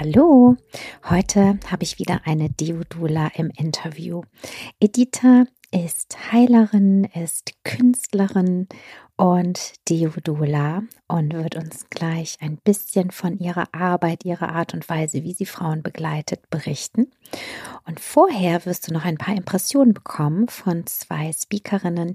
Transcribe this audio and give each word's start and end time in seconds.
Hallo, 0.00 0.56
heute 1.10 1.58
habe 1.70 1.82
ich 1.82 1.98
wieder 1.98 2.22
eine 2.24 2.48
Deodula 2.48 3.32
im 3.34 3.50
Interview. 3.50 4.22
Editha 4.80 5.44
ist 5.72 6.32
Heilerin, 6.32 7.04
ist 7.04 7.52
Künstlerin 7.64 8.66
und 9.18 9.74
Deodula 9.90 10.84
und 11.06 11.34
wird 11.34 11.54
uns 11.56 11.90
gleich 11.90 12.38
ein 12.40 12.56
bisschen 12.64 13.10
von 13.10 13.38
ihrer 13.38 13.66
Arbeit, 13.74 14.24
ihrer 14.24 14.54
Art 14.54 14.72
und 14.72 14.88
Weise, 14.88 15.22
wie 15.22 15.34
sie 15.34 15.44
Frauen 15.44 15.82
begleitet, 15.82 16.48
berichten. 16.48 17.10
Und 17.84 18.00
vorher 18.00 18.64
wirst 18.64 18.88
du 18.88 18.94
noch 18.94 19.04
ein 19.04 19.18
paar 19.18 19.36
Impressionen 19.36 19.92
bekommen 19.92 20.48
von 20.48 20.86
zwei 20.86 21.30
Speakerinnen, 21.30 22.14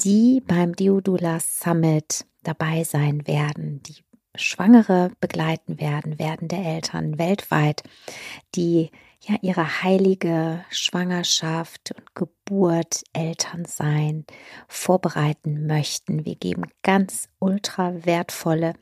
die 0.00 0.44
beim 0.46 0.76
Deodula 0.76 1.40
Summit 1.40 2.24
dabei 2.44 2.84
sein 2.84 3.26
werden, 3.26 3.82
die 3.82 3.96
Schwangere 4.38 5.10
begleiten 5.20 5.80
werden, 5.80 6.18
werdende 6.18 6.56
Eltern 6.56 7.18
weltweit, 7.18 7.82
die 8.54 8.90
ja 9.20 9.36
ihre 9.42 9.82
heilige 9.82 10.64
Schwangerschaft 10.70 11.92
und 11.96 12.14
Geburt, 12.14 13.02
Elternsein 13.12 14.24
vorbereiten 14.68 15.66
möchten. 15.66 16.24
Wir 16.24 16.36
geben 16.36 16.70
ganz 16.82 17.28
ultra 17.38 18.04
wertvolle 18.04 18.74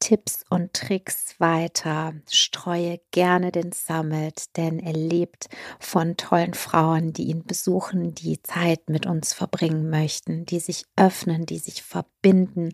Tipps 0.00 0.44
und 0.50 0.72
Tricks 0.72 1.38
weiter. 1.38 2.14
Streue 2.28 3.00
gerne 3.12 3.52
den 3.52 3.70
Summit, 3.70 4.56
denn 4.56 4.80
er 4.80 4.94
lebt 4.94 5.48
von 5.78 6.16
tollen 6.16 6.54
Frauen, 6.54 7.12
die 7.12 7.24
ihn 7.24 7.44
besuchen, 7.44 8.14
die 8.14 8.42
Zeit 8.42 8.90
mit 8.90 9.06
uns 9.06 9.32
verbringen 9.32 9.88
möchten, 9.88 10.46
die 10.46 10.58
sich 10.58 10.86
öffnen, 10.96 11.46
die 11.46 11.58
sich 11.58 11.82
verbinden. 11.82 12.70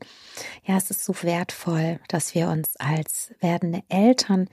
Ja, 0.64 0.76
es 0.78 0.90
ist 0.90 1.04
so 1.04 1.14
wertvoll, 1.22 2.00
dass 2.08 2.34
wir 2.34 2.48
uns 2.48 2.76
als 2.76 3.34
werdende 3.40 3.82
Eltern 3.88 4.48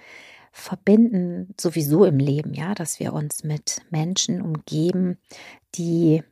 verbinden, 0.51 1.53
sowieso 1.59 2.05
im 2.05 2.19
Leben, 2.19 2.53
ja, 2.53 2.75
dass 2.75 2.99
wir 2.99 3.13
uns 3.13 3.43
mit 3.43 3.81
Menschen 3.89 4.41
umgeben, 4.41 5.17
die 5.75 6.23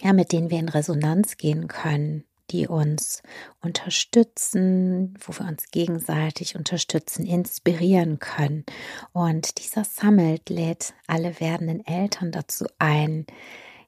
ja, 0.00 0.12
mit 0.12 0.32
denen 0.32 0.50
wir 0.50 0.58
in 0.58 0.68
Resonanz 0.68 1.36
gehen 1.36 1.66
können, 1.66 2.24
die 2.50 2.66
uns 2.66 3.22
unterstützen, 3.60 5.14
wo 5.20 5.32
wir 5.38 5.48
uns 5.48 5.70
gegenseitig 5.70 6.56
unterstützen, 6.56 7.26
inspirieren 7.26 8.18
können. 8.18 8.64
Und 9.12 9.58
dieser 9.58 9.84
Summit 9.84 10.48
lädt 10.48 10.94
alle 11.06 11.40
werdenden 11.40 11.84
Eltern 11.86 12.32
dazu 12.32 12.66
ein, 12.78 13.26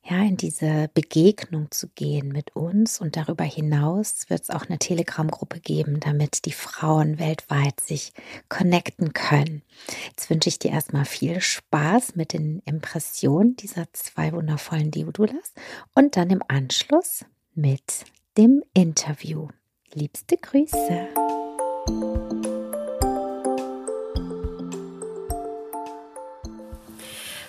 ja, 0.03 0.23
in 0.23 0.37
diese 0.37 0.89
Begegnung 0.95 1.71
zu 1.71 1.89
gehen 1.89 2.29
mit 2.29 2.57
uns. 2.57 3.01
Und 3.01 3.17
darüber 3.17 3.45
hinaus 3.45 4.29
wird 4.29 4.43
es 4.43 4.51
auch 4.51 4.67
eine 4.67 4.79
Telegram-Gruppe 4.79 5.61
geben, 5.61 6.01
damit 6.01 6.47
die 6.47 6.53
Frauen 6.53 7.19
weltweit 7.19 7.81
sich 7.81 8.13
connecten 8.49 9.13
können. 9.13 9.63
Jetzt 10.09 10.31
wünsche 10.31 10.49
ich 10.49 10.59
dir 10.59 10.71
erstmal 10.71 11.05
viel 11.05 11.41
Spaß 11.41 12.17
mit 12.17 12.33
den 12.33 12.61
Impressionen 12.65 13.57
dieser 13.57 13.93
zwei 13.93 14.33
wundervollen 14.33 14.91
Diodulas 14.91 15.53
und 15.95 16.17
dann 16.17 16.31
im 16.31 16.43
Anschluss 16.49 17.25
mit 17.55 18.05
dem 18.37 18.63
Interview. 18.75 19.49
Liebste 19.93 20.37
Grüße. 20.37 21.09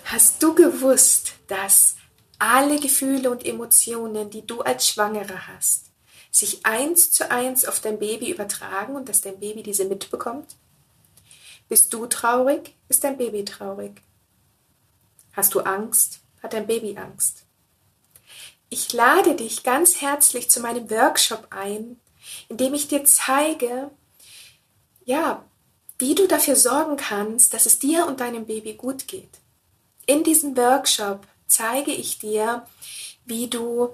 Hast 0.05 0.41
du 0.41 0.55
gewusst, 0.55 1.33
dass 1.47 1.97
alle 2.39 2.79
Gefühle 2.79 3.29
und 3.29 3.45
Emotionen, 3.45 4.31
die 4.31 4.45
du 4.45 4.61
als 4.61 4.87
Schwangere 4.87 5.47
hast, 5.47 5.91
sich 6.31 6.65
eins 6.65 7.11
zu 7.11 7.29
eins 7.29 7.65
auf 7.65 7.79
dein 7.79 7.99
Baby 7.99 8.31
übertragen 8.31 8.95
und 8.95 9.07
dass 9.07 9.21
dein 9.21 9.39
Baby 9.39 9.61
diese 9.61 9.85
mitbekommt? 9.85 10.55
Bist 11.69 11.93
du 11.93 12.07
traurig, 12.07 12.75
ist 12.89 13.03
dein 13.03 13.17
Baby 13.17 13.45
traurig. 13.45 14.01
Hast 15.33 15.53
du 15.53 15.59
Angst, 15.59 16.21
hat 16.41 16.53
dein 16.53 16.65
Baby 16.65 16.97
Angst. 16.97 17.45
Ich 18.73 18.93
lade 18.93 19.35
dich 19.35 19.63
ganz 19.63 19.99
herzlich 19.99 20.49
zu 20.49 20.61
meinem 20.61 20.89
Workshop 20.89 21.47
ein, 21.49 21.99
in 22.47 22.55
dem 22.55 22.73
ich 22.73 22.87
dir 22.87 23.03
zeige, 23.03 23.91
ja, 25.03 25.43
wie 25.99 26.15
du 26.15 26.25
dafür 26.25 26.55
sorgen 26.55 26.95
kannst, 26.95 27.53
dass 27.53 27.65
es 27.65 27.79
dir 27.79 28.05
und 28.07 28.21
deinem 28.21 28.45
Baby 28.45 28.75
gut 28.75 29.09
geht. 29.09 29.41
In 30.05 30.23
diesem 30.23 30.55
Workshop 30.55 31.27
zeige 31.47 31.91
ich 31.91 32.19
dir, 32.19 32.65
wie 33.25 33.49
du 33.49 33.89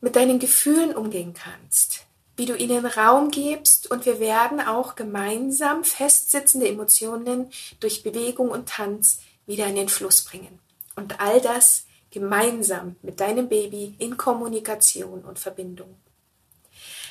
mit 0.00 0.14
deinen 0.14 0.38
Gefühlen 0.38 0.94
umgehen 0.94 1.34
kannst, 1.34 2.04
wie 2.36 2.46
du 2.46 2.56
ihnen 2.56 2.86
Raum 2.86 3.32
gibst 3.32 3.90
und 3.90 4.06
wir 4.06 4.20
werden 4.20 4.60
auch 4.60 4.94
gemeinsam 4.94 5.82
festsitzende 5.82 6.68
Emotionen 6.68 7.50
durch 7.80 8.04
Bewegung 8.04 8.50
und 8.50 8.68
Tanz 8.68 9.18
wieder 9.46 9.66
in 9.66 9.74
den 9.74 9.88
Fluss 9.88 10.22
bringen. 10.22 10.60
Und 10.94 11.18
all 11.18 11.40
das 11.40 11.86
gemeinsam 12.12 12.96
mit 13.02 13.18
deinem 13.18 13.48
Baby 13.48 13.94
in 13.98 14.16
Kommunikation 14.16 15.22
und 15.22 15.38
Verbindung. 15.38 15.96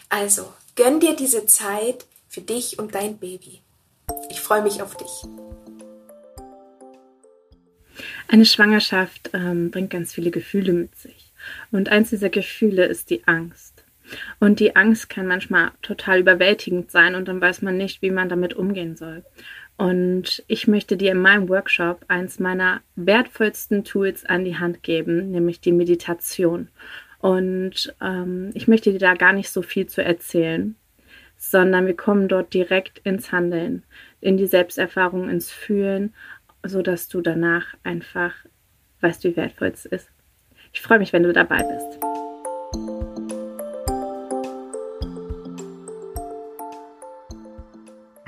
Also, 0.07 0.53
gönn 0.75 1.00
dir 1.00 1.16
diese 1.16 1.45
Zeit 1.45 2.06
für 2.29 2.41
dich 2.41 2.79
und 2.79 2.95
dein 2.95 3.17
Baby. 3.17 3.62
Ich 4.29 4.39
freue 4.39 4.62
mich 4.62 4.81
auf 4.81 4.95
dich. 4.95 5.23
Eine 8.28 8.45
Schwangerschaft 8.45 9.31
ähm, 9.34 9.72
bringt 9.72 9.89
ganz 9.89 10.13
viele 10.13 10.31
Gefühle 10.31 10.72
mit 10.72 10.95
sich. 10.97 11.33
Und 11.72 11.89
eins 11.89 12.12
dieser 12.12 12.29
Gefühle 12.29 12.85
ist 12.85 13.09
die 13.09 13.28
Angst. 13.28 13.83
Und 14.39 14.59
die 14.59 14.75
Angst 14.75 15.09
kann 15.09 15.28
manchmal 15.28 15.72
total 15.81 16.19
überwältigend 16.19 16.91
sein 16.91 17.16
und 17.16 17.28
dann 17.28 17.41
weiß 17.41 17.62
man 17.62 17.78
nicht, 17.78 18.01
wie 18.01 18.12
man 18.12 18.29
damit 18.29 18.53
umgehen 18.53 18.95
soll. 18.95 19.23
Und 19.77 20.43
ich 20.47 20.67
möchte 20.67 20.95
dir 20.95 21.11
in 21.11 21.21
meinem 21.21 21.49
Workshop 21.49 22.05
eins 22.07 22.39
meiner 22.39 22.81
wertvollsten 22.95 23.83
Tools 23.83 24.25
an 24.25 24.45
die 24.45 24.57
Hand 24.57 24.83
geben, 24.83 25.31
nämlich 25.31 25.59
die 25.59 25.71
Meditation. 25.71 26.67
Und 27.19 27.95
ähm, 28.01 28.51
ich 28.53 28.67
möchte 28.67 28.91
dir 28.91 28.99
da 28.99 29.13
gar 29.15 29.33
nicht 29.33 29.49
so 29.49 29.61
viel 29.61 29.87
zu 29.87 30.03
erzählen, 30.03 30.75
sondern 31.37 31.87
wir 31.87 31.95
kommen 31.95 32.27
dort 32.27 32.53
direkt 32.53 33.00
ins 33.00 33.31
Handeln, 33.31 33.83
in 34.19 34.38
die 34.38 34.47
Selbsterfahrung, 34.47 35.29
ins 35.29 35.51
Fühlen, 35.51 36.13
sodass 36.63 37.07
du 37.07 37.21
danach 37.21 37.65
einfach 37.83 38.33
weißt, 39.01 39.24
wie 39.24 39.35
wertvoll 39.35 39.69
es 39.69 39.85
ist. 39.85 40.09
Ich 40.74 40.81
freue 40.81 41.00
mich, 41.00 41.12
wenn 41.13 41.24
du 41.24 41.33
dabei 41.33 41.63
bist. 41.63 42.11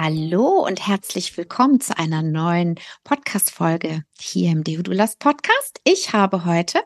Hallo 0.05 0.65
und 0.67 0.85
herzlich 0.85 1.37
willkommen 1.37 1.79
zu 1.79 1.97
einer 1.97 2.21
neuen 2.21 2.75
Podcast-Folge 3.05 4.03
hier 4.19 4.51
im 4.51 4.65
Deodulas 4.65 5.15
Podcast. 5.15 5.79
Ich 5.85 6.11
habe 6.11 6.43
heute 6.43 6.81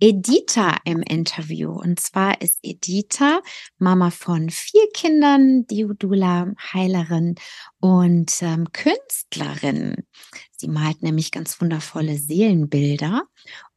Editha 0.00 0.76
im 0.84 1.00
Interview. 1.02 1.70
Und 1.70 2.00
zwar 2.00 2.40
ist 2.40 2.58
Editha 2.64 3.40
Mama 3.78 4.10
von 4.10 4.50
vier 4.50 4.82
Kindern, 4.92 5.68
Deodula, 5.68 6.54
Heilerin 6.72 7.36
und 7.78 8.32
ähm, 8.42 8.66
Künstlerin. 8.72 10.04
Sie 10.50 10.66
malt 10.66 11.02
nämlich 11.02 11.30
ganz 11.30 11.60
wundervolle 11.60 12.18
Seelenbilder 12.18 13.22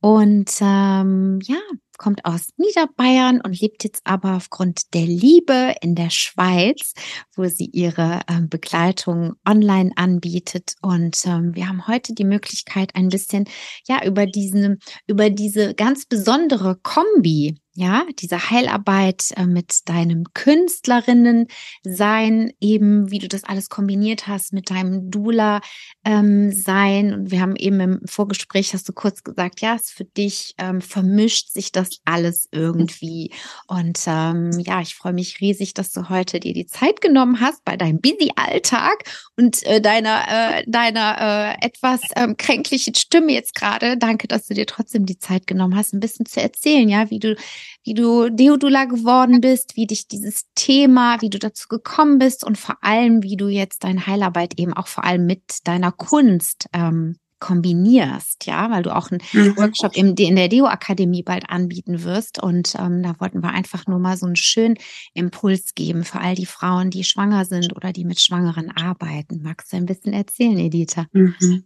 und 0.02 0.50
ähm, 0.62 1.38
ja, 1.44 1.60
kommt 2.00 2.26
aus 2.26 2.48
Niederbayern 2.58 3.42
und 3.42 3.60
lebt 3.60 3.84
jetzt 3.84 4.02
aber 4.06 4.38
aufgrund 4.38 4.94
der 4.96 5.06
Liebe 5.06 5.76
in 5.82 5.94
der 5.94 6.10
Schweiz, 6.10 6.94
wo 7.36 7.46
sie 7.46 7.70
ihre 7.72 8.22
ähm, 8.28 8.50
Begleitung 8.50 9.34
online 9.48 9.92
anbietet. 9.96 10.74
Und 10.82 11.24
ähm, 11.28 11.54
wir 11.54 11.68
haben 11.68 11.86
heute 11.88 12.14
die 12.14 12.24
Möglichkeit, 12.24 12.96
ein 12.96 13.10
bisschen 13.10 13.46
ja 13.88 14.04
über 14.04 14.26
diesen, 14.26 14.80
über 15.06 15.30
diese 15.30 15.76
ganz 15.76 16.06
besondere 16.06 16.80
Kombi 16.82 17.56
ja, 17.80 18.06
diese 18.20 18.50
Heilarbeit 18.50 19.32
äh, 19.38 19.46
mit 19.46 19.88
deinem 19.88 20.26
Künstlerinnen 20.34 21.48
sein, 21.82 22.52
eben 22.60 23.10
wie 23.10 23.20
du 23.20 23.30
das 23.30 23.46
alles 23.46 23.70
kombiniert 23.70 24.28
hast 24.28 24.52
mit 24.52 24.70
deinem 24.70 25.10
Dula 25.10 25.62
ähm. 26.04 26.52
Und 26.68 27.32
wir 27.32 27.40
haben 27.42 27.56
eben 27.56 27.80
im 27.80 28.02
Vorgespräch 28.06 28.74
hast 28.74 28.88
du 28.90 28.94
kurz 28.94 29.24
gesagt, 29.24 29.62
ja, 29.62 29.76
es 29.76 29.90
für 29.90 30.04
dich 30.04 30.56
ähm, 30.58 30.82
vermischt 30.82 31.52
sich 31.52 31.72
das 31.72 32.00
alles 32.06 32.50
irgendwie. 32.52 33.32
Und 33.68 34.00
ähm, 34.06 34.52
ja, 34.60 34.82
ich 34.82 34.96
freue 34.96 35.14
mich 35.14 35.40
riesig, 35.40 35.74
dass 35.74 35.92
du 35.92 36.10
heute 36.10 36.40
dir 36.40 36.54
die 36.54 36.68
Zeit 36.68 37.02
genommen 37.02 37.40
hast 37.40 37.64
bei 37.64 37.78
deinem 37.78 38.02
busy 38.02 38.32
Alltag 38.36 39.04
und 39.38 39.64
äh, 39.64 39.80
deiner 39.82 40.26
äh, 40.28 40.64
deiner 40.68 41.56
äh, 41.62 41.66
etwas 41.66 42.02
ähm, 42.16 42.36
kränklichen 42.38 42.94
Stimme 42.94 43.32
jetzt 43.32 43.56
gerade. 43.56 43.98
Danke, 43.98 44.28
dass 44.28 44.48
du 44.48 44.54
dir 44.54 44.66
trotzdem 44.66 45.06
die 45.06 45.18
Zeit 45.18 45.48
genommen 45.48 45.76
hast, 45.76 45.94
ein 45.94 46.02
bisschen 46.02 46.26
zu 46.26 46.42
erzählen, 46.42 46.90
ja, 46.90 47.10
wie 47.10 47.20
du 47.20 47.36
wie 47.84 47.94
du 47.94 48.30
Deodula 48.30 48.86
geworden 48.86 49.42
bist, 49.42 49.76
wie 49.76 49.88
dich 49.88 50.08
dieses 50.08 50.46
Thema, 50.56 51.22
wie 51.22 51.30
du 51.30 51.40
dazu 51.40 51.68
gekommen 51.68 52.20
bist 52.20 52.44
und 52.44 52.58
vor 52.58 52.78
allem, 52.82 53.24
wie 53.24 53.38
du 53.38 53.48
jetzt 53.48 53.84
deine 53.84 54.06
Heilarbeit 54.08 54.60
eben 54.60 54.74
auch 54.74 54.88
vor 54.88 55.04
allem 55.04 55.26
mit 55.26 55.68
deiner 55.68 55.92
Kunst 55.92 56.68
ähm, 56.74 57.18
kombinierst, 57.40 58.46
ja, 58.46 58.70
weil 58.70 58.84
du 58.84 58.96
auch 58.96 59.12
einen 59.12 59.22
mhm. 59.34 59.58
Workshop 59.58 59.96
im, 59.96 60.16
in 60.16 60.36
der 60.36 60.50
Deo-Akademie 60.50 61.24
bald 61.24 61.50
anbieten 61.50 62.04
wirst. 62.04 62.42
Und 62.42 62.76
ähm, 62.78 63.02
da 63.02 63.16
wollten 63.20 63.42
wir 63.42 63.52
einfach 63.52 63.88
nur 63.88 64.00
mal 64.00 64.18
so 64.18 64.26
einen 64.26 64.36
schönen 64.36 64.76
Impuls 65.14 65.74
geben 65.74 66.04
für 66.04 66.20
all 66.20 66.36
die 66.36 66.46
Frauen, 66.46 66.90
die 66.90 67.04
schwanger 67.04 67.46
sind 67.46 67.76
oder 67.76 67.94
die 67.94 68.06
mit 68.06 68.20
Schwangeren 68.20 68.72
arbeiten. 68.72 69.42
Magst 69.42 69.72
du 69.72 69.78
ein 69.78 69.86
bisschen 69.86 70.14
erzählen, 70.14 70.58
Editha? 70.60 71.08
Mhm. 71.14 71.64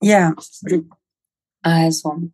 Ja, 0.00 0.34
also 1.62 2.30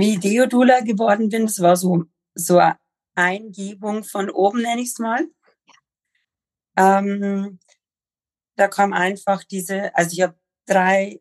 wie 0.00 0.18
Deodula 0.18 0.80
geworden 0.80 1.28
bin, 1.28 1.46
das 1.46 1.60
war 1.60 1.76
so, 1.76 2.04
so 2.34 2.58
eine 2.58 2.78
Eingebung 3.14 4.02
von 4.02 4.30
oben, 4.30 4.62
nenne 4.62 4.80
ich 4.80 4.88
es 4.88 4.98
mal. 4.98 5.26
Ähm, 6.76 7.58
da 8.56 8.68
kam 8.68 8.92
einfach 8.92 9.44
diese, 9.44 9.94
also 9.94 10.12
ich 10.12 10.22
habe 10.22 10.36
drei 10.66 11.20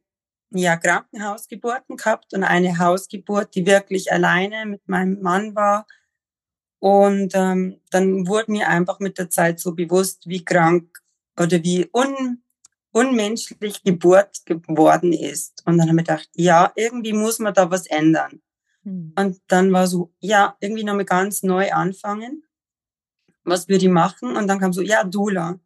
ja, 0.51 0.77
Krankenhausgeburten 0.77 1.97
gehabt 1.97 2.33
und 2.33 2.43
eine 2.43 2.79
Hausgeburt, 2.79 3.53
die 3.55 3.65
wirklich 3.65 4.11
alleine 4.11 4.65
mit 4.65 4.87
meinem 4.87 5.21
Mann 5.21 5.55
war. 5.55 5.85
Und 6.79 7.33
ähm, 7.35 7.81
dann 7.91 8.27
wurde 8.27 8.51
mir 8.51 8.69
einfach 8.69 8.99
mit 8.99 9.17
der 9.17 9.29
Zeit 9.29 9.59
so 9.59 9.75
bewusst, 9.75 10.27
wie 10.27 10.43
krank 10.45 10.99
oder 11.37 11.61
wie 11.63 11.89
un, 11.93 12.43
unmenschlich 12.91 13.83
Geburt 13.83 14.45
geworden 14.45 15.13
ist. 15.13 15.61
Und 15.65 15.77
dann 15.77 15.89
habe 15.89 15.99
ich 15.99 16.07
gedacht, 16.07 16.29
ja, 16.35 16.71
irgendwie 16.75 17.13
muss 17.13 17.39
man 17.39 17.53
da 17.53 17.69
was 17.69 17.85
ändern. 17.87 18.41
Mhm. 18.83 19.13
Und 19.17 19.41
dann 19.47 19.71
war 19.71 19.87
so, 19.87 20.13
ja, 20.19 20.57
irgendwie 20.59 20.83
nochmal 20.83 21.05
ganz 21.05 21.43
neu 21.43 21.71
anfangen. 21.71 22.43
Was 23.43 23.67
würde 23.67 23.85
ich 23.85 23.91
machen? 23.91 24.35
Und 24.35 24.47
dann 24.47 24.59
kam 24.59 24.73
so, 24.73 24.81
ja, 24.81 25.03
Dula. 25.03 25.59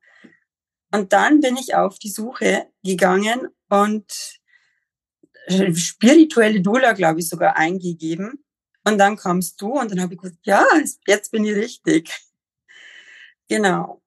Und 0.91 1.11
dann 1.11 1.39
bin 1.39 1.57
ich 1.57 1.75
auf 1.75 1.97
die 1.97 2.09
Suche 2.09 2.67
gegangen 2.83 3.47
und 3.69 4.05
spirituelle 5.75 6.61
Dula, 6.61 6.93
glaube 6.93 7.19
ich, 7.19 7.29
sogar 7.29 7.57
eingegeben. 7.57 8.43
Und 8.85 8.97
dann 8.97 9.15
kamst 9.15 9.61
du 9.61 9.79
und 9.79 9.91
dann 9.91 10.01
habe 10.01 10.13
ich 10.13 10.19
gesagt, 10.19 10.45
ja, 10.45 10.65
jetzt 11.07 11.31
bin 11.31 11.45
ich 11.45 11.55
richtig. 11.55 12.11
Genau. 13.47 14.01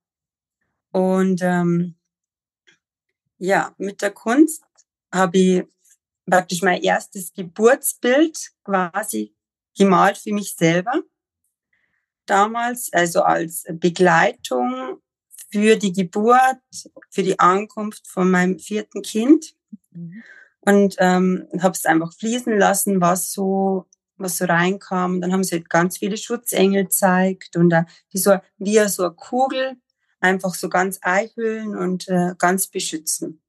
Und 0.92 1.40
ähm, 1.42 1.96
ja, 3.38 3.74
mit 3.78 4.02
der 4.02 4.12
Kunst 4.12 4.62
habe 5.12 5.38
ich 5.38 5.64
praktisch 6.28 6.62
mein 6.62 6.82
erstes 6.82 7.32
Geburtsbild 7.32 8.52
quasi 8.64 9.34
gemalt 9.76 10.19
für 10.19 10.32
mich 10.32 10.55
selber. 10.56 11.02
Damals, 12.26 12.93
also 12.93 13.23
als 13.23 13.64
Begleitung 13.73 14.99
für 15.50 15.76
die 15.76 15.93
Geburt, 15.93 16.58
für 17.11 17.23
die 17.23 17.38
Ankunft 17.38 18.06
von 18.08 18.31
meinem 18.31 18.58
vierten 18.58 19.02
Kind. 19.02 19.55
Mhm. 19.93 20.23
Und 20.61 20.96
ähm, 20.99 21.46
habe 21.61 21.75
es 21.75 21.87
einfach 21.87 22.12
fließen 22.12 22.58
lassen, 22.58 23.00
was 23.00 23.31
so 23.31 23.87
was 24.19 24.38
so 24.38 24.46
reinkam. 24.46 25.14
Und 25.14 25.20
dann 25.20 25.32
haben 25.32 25.44
sie 25.44 25.56
halt 25.56 25.70
ganz 25.70 25.99
viele 25.99 26.17
Schutzengel 26.17 26.84
gezeigt 26.84 27.56
und 27.56 27.73
äh, 27.73 27.84
die 28.12 28.19
so 28.19 28.38
wie 28.58 28.78
so 28.88 29.05
eine 29.05 29.14
Kugel 29.14 29.76
einfach 30.20 30.55
so 30.55 30.69
ganz 30.69 30.99
einhüllen 31.02 31.76
und 31.76 32.08
äh, 32.08 32.34
ganz 32.38 32.67
beschützen. 32.67 33.43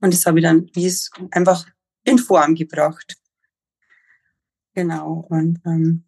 Und 0.00 0.14
das 0.14 0.24
habe 0.26 0.38
ich 0.38 0.44
dann, 0.44 0.70
wie 0.74 0.86
es 0.86 1.10
einfach 1.30 1.66
in 2.04 2.18
Form 2.18 2.54
gebracht. 2.54 3.16
Genau. 4.74 5.26
Und, 5.28 5.60
ähm, 5.66 6.04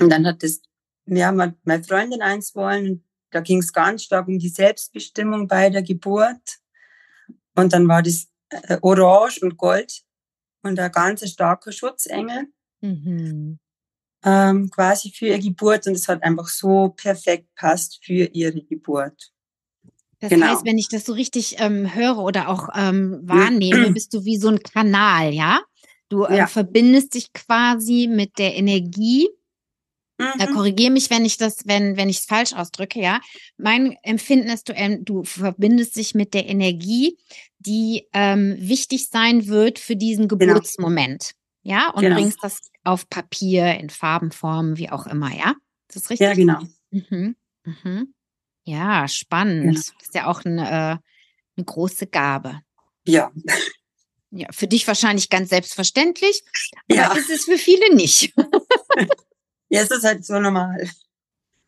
und 0.00 0.10
dann 0.10 0.26
hat 0.26 0.42
das, 0.42 0.62
ja, 1.06 1.32
meine 1.32 1.84
Freundin 1.84 2.22
eins 2.22 2.54
wollen. 2.54 3.04
Da 3.30 3.40
ging 3.40 3.58
es 3.58 3.72
ganz 3.72 4.04
stark 4.04 4.28
um 4.28 4.38
die 4.38 4.48
Selbstbestimmung 4.48 5.48
bei 5.48 5.70
der 5.70 5.82
Geburt. 5.82 6.60
Und 7.54 7.72
dann 7.72 7.88
war 7.88 8.02
das 8.02 8.28
äh, 8.50 8.78
Orange 8.80 9.42
und 9.42 9.56
Gold 9.56 10.02
und 10.62 10.78
ein 10.78 10.92
ganz 10.92 11.28
starker 11.28 11.72
Schutzengel. 11.72 12.48
Mhm. 12.80 13.58
Ähm, 14.24 14.70
quasi 14.70 15.10
für 15.10 15.26
ihre 15.26 15.38
Geburt 15.38 15.86
und 15.86 15.94
es 15.94 16.08
hat 16.08 16.22
einfach 16.22 16.48
so 16.48 16.88
perfekt 16.90 17.54
passt 17.54 18.04
für 18.04 18.24
ihre 18.24 18.60
Geburt. 18.62 19.32
Das 20.20 20.30
genau. 20.30 20.46
heißt, 20.46 20.64
wenn 20.64 20.78
ich 20.78 20.88
das 20.88 21.04
so 21.04 21.12
richtig 21.12 21.56
ähm, 21.58 21.94
höre 21.94 22.18
oder 22.18 22.48
auch 22.48 22.68
ähm, 22.74 23.20
wahrnehme, 23.22 23.90
bist 23.92 24.14
du 24.14 24.24
wie 24.24 24.38
so 24.38 24.48
ein 24.48 24.62
Kanal, 24.62 25.32
ja? 25.32 25.60
Du 26.08 26.24
äh, 26.24 26.38
ja. 26.38 26.46
verbindest 26.46 27.14
dich 27.14 27.32
quasi 27.32 28.08
mit 28.10 28.38
der 28.38 28.54
Energie. 28.54 29.28
Mhm. 30.18 30.40
Äh, 30.40 30.46
korrigiere 30.46 30.90
mich, 30.90 31.10
wenn 31.10 31.26
ich 31.26 31.36
das, 31.36 31.66
wenn, 31.66 31.98
wenn 31.98 32.08
ich 32.08 32.20
es 32.20 32.24
falsch 32.24 32.54
ausdrücke, 32.54 33.00
ja. 33.00 33.20
Mein 33.58 33.96
Empfinden 34.02 34.48
ist, 34.48 34.68
du, 34.68 34.72
ähm, 34.72 35.04
du 35.04 35.24
verbindest 35.24 35.96
dich 35.96 36.14
mit 36.14 36.32
der 36.32 36.48
Energie, 36.48 37.18
die 37.58 38.06
ähm, 38.14 38.56
wichtig 38.58 39.08
sein 39.08 39.46
wird 39.48 39.78
für 39.78 39.96
diesen 39.96 40.28
genau. 40.28 40.54
Geburtsmoment. 40.54 41.32
Genau. 41.62 41.76
Ja, 41.76 41.90
und 41.90 42.02
genau. 42.02 42.16
bringst 42.16 42.38
das 42.42 42.60
auf 42.84 43.10
Papier, 43.10 43.74
in 43.74 43.90
Farbenformen, 43.90 44.78
wie 44.78 44.88
auch 44.88 45.06
immer, 45.06 45.36
ja? 45.36 45.54
Das 45.88 46.04
ist 46.04 46.10
richtig? 46.10 46.26
Ja, 46.26 46.34
genau. 46.34 46.60
Mhm. 46.90 47.36
Mhm. 47.64 48.14
Ja, 48.66 49.06
spannend. 49.06 49.64
Ja. 49.64 49.72
Das 49.72 49.92
ist 50.02 50.14
ja 50.14 50.26
auch 50.26 50.44
eine, 50.44 50.66
äh, 50.66 50.96
eine 51.56 51.64
große 51.64 52.08
Gabe. 52.08 52.60
Ja. 53.06 53.30
Ja, 54.32 54.48
für 54.50 54.66
dich 54.66 54.86
wahrscheinlich 54.88 55.30
ganz 55.30 55.50
selbstverständlich, 55.50 56.42
aber 56.88 56.98
ja. 56.98 57.12
ist 57.12 57.30
es 57.30 57.44
für 57.44 57.58
viele 57.58 57.94
nicht. 57.94 58.34
ja, 59.68 59.82
es 59.82 59.90
ist 59.90 60.04
halt 60.04 60.26
so 60.26 60.38
normal. 60.40 60.90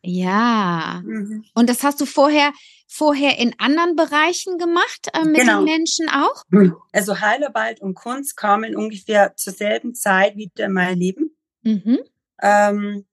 Ja. 0.01 1.01
Mhm. 1.05 1.45
Und 1.53 1.69
das 1.69 1.83
hast 1.83 2.01
du 2.01 2.05
vorher, 2.05 2.51
vorher 2.87 3.39
in 3.39 3.55
anderen 3.59 3.95
Bereichen 3.95 4.57
gemacht, 4.57 5.07
äh, 5.13 5.23
mit 5.23 5.39
genau. 5.39 5.59
den 5.59 5.65
Menschen 5.65 6.09
auch? 6.09 6.43
Mhm. 6.49 6.75
Also 6.91 7.21
Heilarbeit 7.21 7.79
und 7.79 7.95
Kunst 7.95 8.35
kamen 8.35 8.75
ungefähr 8.75 9.35
zur 9.37 9.53
selben 9.53 9.95
Zeit 9.95 10.35
wieder 10.35 10.65
in 10.65 10.73
mein 10.73 10.97
Leben. 10.97 11.37
Mhm. 11.61 11.99
Ähm, 12.41 13.05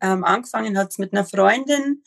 ähm, 0.00 0.24
angefangen 0.24 0.78
hat 0.78 0.90
es 0.90 0.98
mit 0.98 1.12
einer 1.12 1.26
Freundin, 1.26 2.02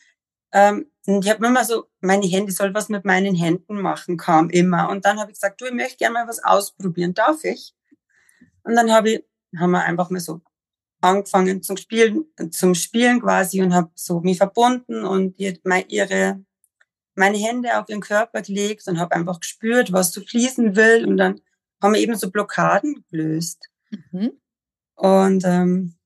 ähm, 0.52 0.86
und 1.06 1.24
ich 1.24 1.30
habe 1.30 1.44
immer 1.46 1.64
so, 1.64 1.86
meine 2.00 2.26
Hände 2.26 2.52
soll 2.52 2.74
was 2.74 2.88
mit 2.88 3.04
meinen 3.04 3.34
Händen 3.34 3.80
machen, 3.80 4.16
kam 4.16 4.50
immer. 4.50 4.88
Und 4.88 5.04
dann 5.04 5.18
habe 5.18 5.30
ich 5.30 5.36
gesagt, 5.36 5.60
du, 5.60 5.66
ich 5.66 5.72
möchte 5.72 5.96
gerne 5.96 6.14
mal 6.14 6.28
was 6.28 6.44
ausprobieren, 6.44 7.14
darf 7.14 7.42
ich? 7.42 7.74
Und 8.62 8.76
dann 8.76 8.92
habe 8.92 9.10
ich, 9.10 9.24
haben 9.58 9.72
wir 9.72 9.82
einfach 9.82 10.10
mal 10.10 10.20
so 10.20 10.40
angefangen 11.00 11.62
zum 11.62 11.76
Spielen, 11.76 12.26
zum 12.50 12.74
Spielen 12.74 13.20
quasi 13.20 13.60
und 13.60 13.74
habe 13.74 13.90
so 13.96 14.20
mich 14.20 14.38
verbunden 14.38 15.04
und 15.04 15.34
ihre, 15.38 16.44
meine 17.16 17.38
Hände 17.38 17.78
auf 17.78 17.88
ihren 17.88 18.00
Körper 18.00 18.40
gelegt 18.42 18.86
und 18.86 19.00
habe 19.00 19.16
einfach 19.16 19.40
gespürt, 19.40 19.92
was 19.92 20.12
so 20.12 20.20
fließen 20.20 20.76
will. 20.76 21.04
Und 21.06 21.16
dann 21.16 21.40
haben 21.82 21.94
wir 21.94 22.00
eben 22.00 22.14
so 22.14 22.30
Blockaden 22.30 23.04
gelöst. 23.10 23.68
Mhm. 23.90 24.40
Und 24.94 25.42
ähm, 25.44 25.96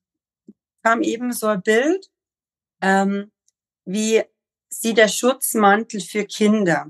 kam 0.83 1.03
eben 1.03 1.33
so 1.33 1.49
ein 1.49 1.62
Bild, 1.62 2.11
ähm, 2.81 3.31
wie 3.85 4.23
sie 4.80 4.95
der 4.95 5.09
Schutzmantel 5.09 6.00
für 6.00 6.25
Kinder 6.25 6.87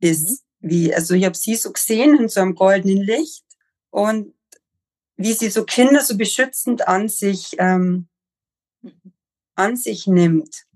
ist. 0.00 0.44
Mhm. 0.60 0.68
Wie, 0.68 0.94
also 0.94 1.14
ich 1.14 1.24
habe 1.24 1.36
sie 1.36 1.56
so 1.56 1.72
gesehen 1.72 2.18
in 2.18 2.28
so 2.28 2.40
einem 2.40 2.54
goldenen 2.54 2.98
Licht 2.98 3.44
und 3.90 4.34
wie 5.16 5.32
sie 5.32 5.50
so 5.50 5.64
Kinder 5.64 6.02
so 6.02 6.16
beschützend 6.16 6.86
an 6.86 7.08
sich 7.08 7.56
ähm, 7.58 8.08
an 9.54 9.76
sich 9.76 10.06
nimmt. 10.06 10.66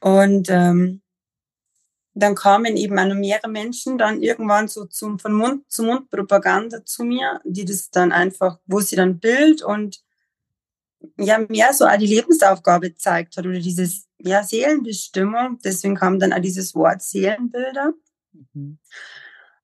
Und 0.00 0.48
ähm, 0.50 1.02
dann 2.14 2.34
kamen 2.34 2.76
eben 2.76 2.98
auch 2.98 3.06
noch 3.06 3.14
mehrere 3.14 3.48
Menschen 3.48 3.96
dann 3.96 4.22
irgendwann 4.22 4.68
so 4.68 4.84
zum, 4.86 5.18
von 5.18 5.32
Mund 5.32 5.70
zu 5.70 5.84
Mund 5.84 6.10
Propaganda 6.10 6.84
zu 6.84 7.04
mir, 7.04 7.40
die 7.44 7.64
das 7.64 7.90
dann 7.90 8.12
einfach, 8.12 8.58
wo 8.66 8.80
sie 8.80 8.96
dann 8.96 9.20
Bild 9.20 9.62
und 9.62 10.02
ja, 11.18 11.38
mehr 11.38 11.72
so 11.72 11.86
auch 11.86 11.96
die 11.96 12.06
Lebensaufgabe 12.06 12.90
gezeigt 12.90 13.36
hat 13.36 13.46
oder 13.46 13.58
dieses, 13.58 14.06
ja, 14.22 14.42
Seelenbestimmung. 14.42 15.58
Deswegen 15.64 15.96
kam 15.96 16.18
dann 16.18 16.32
auch 16.32 16.40
dieses 16.40 16.74
Wort 16.74 17.02
Seelenbilder. 17.02 17.94
Mhm. 18.32 18.78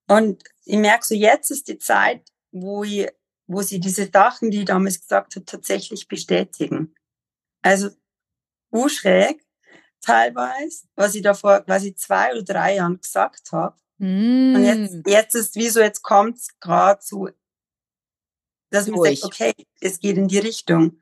Und 0.07 0.43
ich 0.65 0.77
merke 0.77 1.05
so, 1.05 1.15
jetzt 1.15 1.51
ist 1.51 1.67
die 1.67 1.77
Zeit, 1.77 2.21
wo 2.51 2.83
ich, 2.83 3.07
wo 3.45 3.61
sie 3.61 3.79
diese 3.79 4.09
Sachen, 4.11 4.51
die 4.51 4.59
ich 4.59 4.65
damals 4.65 4.99
gesagt 4.99 5.35
habe, 5.35 5.45
tatsächlich 5.45 6.07
bestätigen. 6.07 6.95
Also, 7.61 7.89
urschräg, 8.71 9.45
teilweise, 10.01 10.87
was 10.95 11.15
ich 11.15 11.21
da 11.21 11.33
vor 11.33 11.61
quasi 11.61 11.95
zwei 11.95 12.31
oder 12.31 12.43
drei 12.43 12.75
Jahren 12.75 12.99
gesagt 12.99 13.51
habe. 13.51 13.77
Mm. 13.97 14.55
Und 14.55 14.63
jetzt, 14.63 15.07
jetzt 15.07 15.35
ist 15.35 15.55
wie 15.55 15.69
so, 15.69 15.79
jetzt 15.79 16.01
kommt 16.03 16.37
es 16.37 16.59
gerade 16.59 17.01
so, 17.01 17.29
dass 18.69 18.87
man 18.87 19.01
sagt, 19.01 19.23
okay, 19.23 19.53
es 19.79 19.99
geht 19.99 20.17
in 20.17 20.27
die 20.27 20.39
Richtung. 20.39 20.99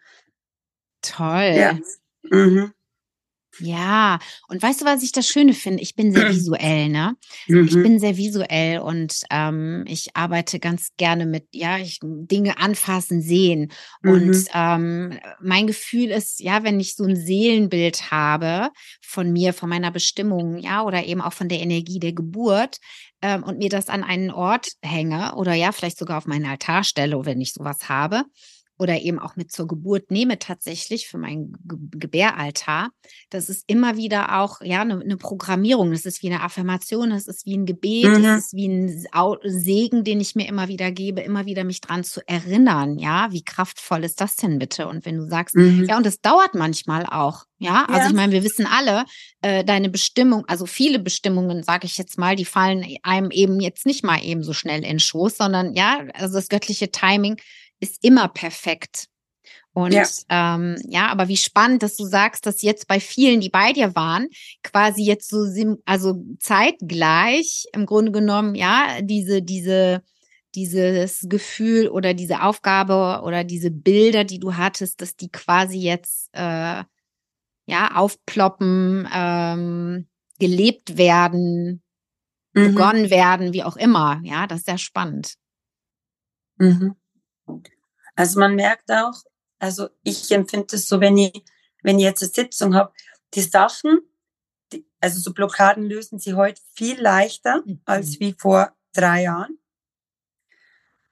Toll. 1.01 1.55
Ja. 1.55 1.79
Mhm. 2.24 2.74
Ja, 3.59 4.19
und 4.47 4.62
weißt 4.62 4.81
du, 4.81 4.85
was 4.85 5.03
ich 5.03 5.12
das 5.12 5.27
Schöne 5.27 5.53
finde? 5.53 5.81
Ich 5.81 5.95
bin 5.95 6.12
sehr 6.12 6.29
visuell, 6.35 6.89
ne? 6.89 7.15
Mhm. 7.47 7.67
Ich 7.67 7.74
bin 7.74 8.00
sehr 8.00 8.17
visuell 8.17 8.79
und 8.79 9.21
ähm, 9.29 9.83
ich 9.88 10.15
arbeite 10.15 10.59
ganz 10.59 10.89
gerne 10.97 11.25
mit, 11.25 11.47
ja, 11.51 11.77
ich 11.77 12.00
Dinge 12.01 12.57
anfassen, 12.59 13.21
sehen. 13.21 13.71
Mhm. 14.01 14.12
Und 14.12 14.45
ähm, 14.53 15.19
mein 15.41 15.67
Gefühl 15.67 16.12
ist, 16.12 16.39
ja, 16.39 16.63
wenn 16.63 16.79
ich 16.79 16.95
so 16.95 17.03
ein 17.03 17.15
Seelenbild 17.15 18.12
habe 18.12 18.69
von 19.01 19.31
mir, 19.31 19.53
von 19.53 19.69
meiner 19.69 19.91
Bestimmung, 19.91 20.57
ja, 20.57 20.83
oder 20.83 21.05
eben 21.05 21.21
auch 21.21 21.33
von 21.33 21.50
der 21.50 21.59
Energie 21.59 22.00
der 22.00 22.13
Geburt, 22.13 22.79
ähm, 23.21 23.43
und 23.43 23.57
mir 23.57 23.69
das 23.69 23.89
an 23.89 24.03
einen 24.03 24.29
Ort 24.29 24.74
hänge 24.83 25.35
oder 25.35 25.53
ja, 25.53 25.71
vielleicht 25.71 25.97
sogar 25.97 26.17
auf 26.17 26.27
meinen 26.27 26.45
Altar 26.45 26.83
stelle, 26.83 27.25
wenn 27.25 27.41
ich 27.41 27.53
sowas 27.53 27.89
habe, 27.89 28.24
oder 28.77 29.00
eben 29.01 29.20
auch 29.20 29.36
mit 29.36 29.51
zur 29.51 29.67
Geburt 29.67 30.12
nehme 30.12 30.38
tatsächlich 30.39 31.08
für 31.08 31.17
mein 31.17 31.53
Gebäraltar, 31.65 32.89
das 33.29 33.50
ist 33.50 33.63
immer 33.67 33.96
wieder 33.96 34.39
auch 34.39 34.62
ja 34.62 34.82
eine, 34.82 35.00
eine 35.00 35.17
Programmierung, 35.17 35.91
das 35.91 36.05
ist 36.05 36.22
wie 36.24 36.27
eine 36.27 36.41
Affirmation, 36.41 37.12
das 37.12 37.27
ist 37.27 37.46
wie 37.46 37.58
ein 37.58 37.65
Gebet, 37.65 38.05
mhm. 38.05 38.24
das 38.24 38.46
ist 38.46 38.53
wie 38.53 38.67
ein 38.67 39.05
Segen, 39.44 40.03
den 40.03 40.20
ich 40.20 40.36
mir 40.36 40.48
immer 40.48 40.67
wieder 40.67 40.91
gebe, 40.91 41.22
immer 41.22 41.46
wieder 41.46 41.63
mich 41.63 41.82
dran 41.82 42.03
zu 42.03 42.22
erinnern, 42.27 43.00
ja, 43.00 43.32
wie 43.32 43.44
kraftvoll 43.44 44.03
ist 44.03 44.20
das 44.20 44.36
denn 44.36 44.60
bitte? 44.60 44.88
Und 44.88 45.05
wenn 45.05 45.17
du 45.17 45.27
sagst, 45.27 45.55
mhm. 45.55 45.86
ja, 45.86 45.98
und 45.98 46.05
es 46.05 46.20
dauert 46.22 46.53
manchmal 46.53 47.05
auch, 47.05 47.46
ja, 47.58 47.86
also 47.86 48.01
ja. 48.01 48.08
ich 48.08 48.13
meine, 48.13 48.34
wir 48.34 48.44
wissen 48.44 48.67
alle, 48.67 49.05
äh, 49.41 49.63
deine 49.63 49.89
Bestimmung, 49.89 50.44
also 50.48 50.65
viele 50.65 51.00
Bestimmungen, 51.00 51.63
sage 51.63 51.86
ich 51.88 51.98
jetzt 51.98 52.17
mal, 52.17 52.36
die 52.36 52.46
fallen 52.46 52.86
einem 53.03 53.32
eben 53.32 53.62
jetzt 53.62 53.86
nicht 53.86 54.03
mal 54.03 54.22
eben 54.22 54.44
so 54.44 54.51
schnell 54.51 54.84
in 54.84 55.00
Schoß, 55.00 55.38
sondern 55.38 55.74
ja, 55.74 56.03
also 56.13 56.36
das 56.36 56.50
göttliche 56.50 56.91
Timing 56.91 57.38
ist 57.79 58.03
immer 58.03 58.27
perfekt. 58.27 59.08
Und 59.74 59.94
ja. 59.94 60.05
Ähm, 60.29 60.77
ja, 60.88 61.08
aber 61.08 61.27
wie 61.27 61.38
spannend, 61.38 61.84
dass 61.84 61.98
du 61.98 62.05
sagst, 62.05 62.46
dass 62.46 62.62
jetzt 62.62 62.88
bei 62.88 63.00
vielen, 63.00 63.41
die 63.41 63.50
bei 63.50 63.74
dir 63.74 63.94
waren, 63.94 64.29
quasi 64.63 65.03
jetzt 65.03 65.29
so, 65.29 65.46
also 65.86 66.24
zeitgleich 66.39 67.65
im 67.74 67.86
Grunde 67.86 68.13
genommen, 68.13 68.55
ja, 68.55 69.01
diese, 69.01 69.41
diese, 69.41 70.01
dieses 70.55 71.25
Gefühl 71.27 71.89
oder 71.89 72.13
diese 72.13 72.41
Aufgabe 72.41 73.22
oder 73.24 73.44
diese 73.44 73.70
Bilder, 73.70 74.24
die 74.24 74.39
du 74.39 74.55
hattest, 74.55 75.01
dass 75.01 75.17
die 75.17 75.29
quasi 75.29 75.77
jetzt 75.77 76.29
äh, 76.32 76.84
ja 77.65 77.96
aufploppen, 77.96 79.08
ähm, 79.13 80.08
gelebt 80.39 80.98
werden, 80.98 81.84
mhm. 82.53 82.67
begonnen 82.67 83.10
werden, 83.10 83.53
wie 83.53 83.63
auch 83.63 83.77
immer. 83.77 84.22
Ja, 84.24 84.48
das 84.48 84.60
ist 84.60 84.65
sehr 84.65 84.77
spannend. 84.77 85.36
Mhm. 86.58 86.96
Also 88.16 88.40
man 88.40 88.56
merkt 88.56 88.92
auch, 88.92 89.14
also 89.60 89.90
ich 90.04 90.32
empfinde 90.32 90.75
es 90.75 90.88
so, 90.88 91.00
wenn 91.00 91.18
ich, 91.18 91.44
wenn 91.84 92.00
ich 92.00 92.06
jetzt 92.06 92.24
eine 92.24 92.32
Sitzung 92.32 92.75
habe, 92.75 92.94
die 93.34 93.42
Sachen, 93.42 94.00
die, 94.72 94.86
also 95.00 95.20
so 95.20 95.34
Blockaden 95.34 95.86
lösen 95.86 96.20
sie 96.20 96.34
heute 96.34 96.62
viel 96.74 97.00
leichter 97.00 97.62
mhm. 97.66 97.82
als 97.86 98.20
wie 98.20 98.36
vor 98.38 98.75
drei 98.94 99.24
Jahren. 99.24 99.60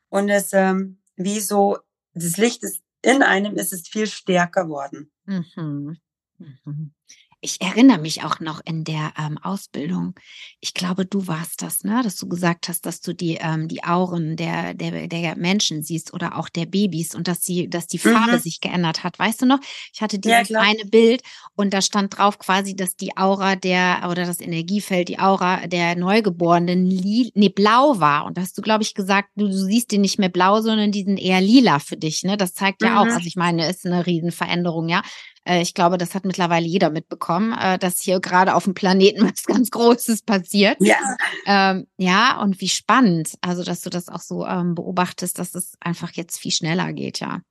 Und 0.10 0.30
es, 0.30 0.54
ähm, 0.54 1.00
wie 1.16 1.40
so, 1.40 1.80
das 2.14 2.38
Licht 2.38 2.64
ist 2.64 2.84
in 3.02 3.24
einem, 3.24 3.56
ist 3.56 3.74
es 3.74 3.88
viel 3.88 4.08
stärker 4.08 4.70
worden. 4.70 5.12
Mhm. 5.26 5.98
Mhm. 6.38 6.94
Ich 7.44 7.60
erinnere 7.60 8.00
mich 8.00 8.24
auch 8.24 8.40
noch 8.40 8.62
in 8.64 8.86
der 8.86 9.12
ähm, 9.20 9.38
Ausbildung. 9.38 10.16
Ich 10.62 10.74
glaube, 10.74 11.06
du 11.06 11.28
warst 11.28 11.62
das, 11.62 11.84
ne, 11.84 12.00
dass 12.02 12.16
du 12.16 12.30
gesagt 12.30 12.70
hast, 12.70 12.86
dass 12.86 13.02
du 13.02 13.14
die 13.14 13.38
ähm, 13.42 13.68
die 13.68 13.84
Auren 13.84 14.38
der 14.38 14.74
der 14.74 15.10
der 15.10 15.36
Menschen 15.36 15.84
siehst 15.84 16.14
oder 16.14 16.38
auch 16.38 16.48
der 16.48 16.66
Babys 16.66 17.14
und 17.16 17.28
dass 17.28 17.44
sie 17.44 17.70
dass 17.70 17.88
die 17.88 17.98
Farbe 17.98 18.38
mhm. 18.38 18.40
sich 18.40 18.62
geändert 18.62 19.04
hat. 19.04 19.20
Weißt 19.20 19.42
du 19.42 19.46
noch? 19.46 19.60
Ich 19.94 20.02
hatte 20.02 20.20
dieses 20.20 20.48
ja, 20.48 20.62
eine 20.62 20.86
Bild 20.86 21.22
und 21.56 21.74
da 21.74 21.82
stand 21.82 22.18
drauf 22.18 22.40
quasi, 22.40 22.78
dass 22.78 22.96
die 22.96 23.18
Aura 23.18 23.58
der 23.58 24.08
oder 24.10 24.26
das 24.26 24.40
Energiefeld, 24.40 25.10
die 25.10 25.20
Aura 25.20 25.68
der 25.68 25.98
Neugeborenen 25.98 26.86
li 26.86 27.30
nee, 27.36 27.50
blau 27.50 28.00
war 28.00 28.24
und 28.24 28.38
da 28.38 28.42
hast 28.42 28.58
du 28.58 28.62
glaube 28.62 28.84
ich 28.84 28.94
gesagt, 28.94 29.30
du, 29.36 29.48
du 29.48 29.66
siehst 29.66 29.92
den 29.92 30.00
nicht 30.00 30.18
mehr 30.18 30.30
blau, 30.30 30.62
sondern 30.62 30.94
diesen 30.94 31.18
eher 31.18 31.42
lila 31.42 31.80
für 31.80 31.98
dich, 31.98 32.24
ne? 32.24 32.38
Das 32.38 32.54
zeigt 32.54 32.82
ja 32.82 32.92
mhm. 32.92 32.98
auch, 33.00 33.06
also 33.06 33.28
ich 33.28 33.36
meine, 33.36 33.70
ist 33.70 33.86
eine 33.86 34.06
Riesenveränderung, 34.06 34.88
ja. 34.88 35.02
Äh, 35.46 35.62
ich 35.62 35.74
glaube, 35.74 35.98
das 35.98 36.16
hat 36.16 36.26
mittlerweile 36.26 36.66
jeder 36.66 36.90
mitbekommen, 36.90 37.54
äh, 37.54 37.78
dass 37.78 38.02
hier 38.02 38.20
gerade 38.20 38.56
auf 38.56 38.66
dem 38.66 38.74
Planeten 38.74 39.24
was 39.32 39.44
ganz 39.44 39.72
Großes 39.72 40.24
passiert. 40.24 40.78
Ja. 40.80 41.18
Ähm, 41.46 41.88
ja, 41.98 42.42
und 42.42 42.62
wie 42.62 42.70
spannend, 42.70 43.34
also 43.42 43.64
dass 43.64 43.82
du 43.82 43.90
das 43.90 44.10
auch 44.10 44.22
so 44.22 44.46
ähm, 44.46 44.76
beobachtest, 44.76 45.40
dass 45.40 45.56
es 45.56 45.76
einfach 45.80 46.12
jetzt 46.12 46.38
viel 46.38 46.52
schneller 46.52 46.94
geht, 46.94 47.20
ja. 47.20 47.42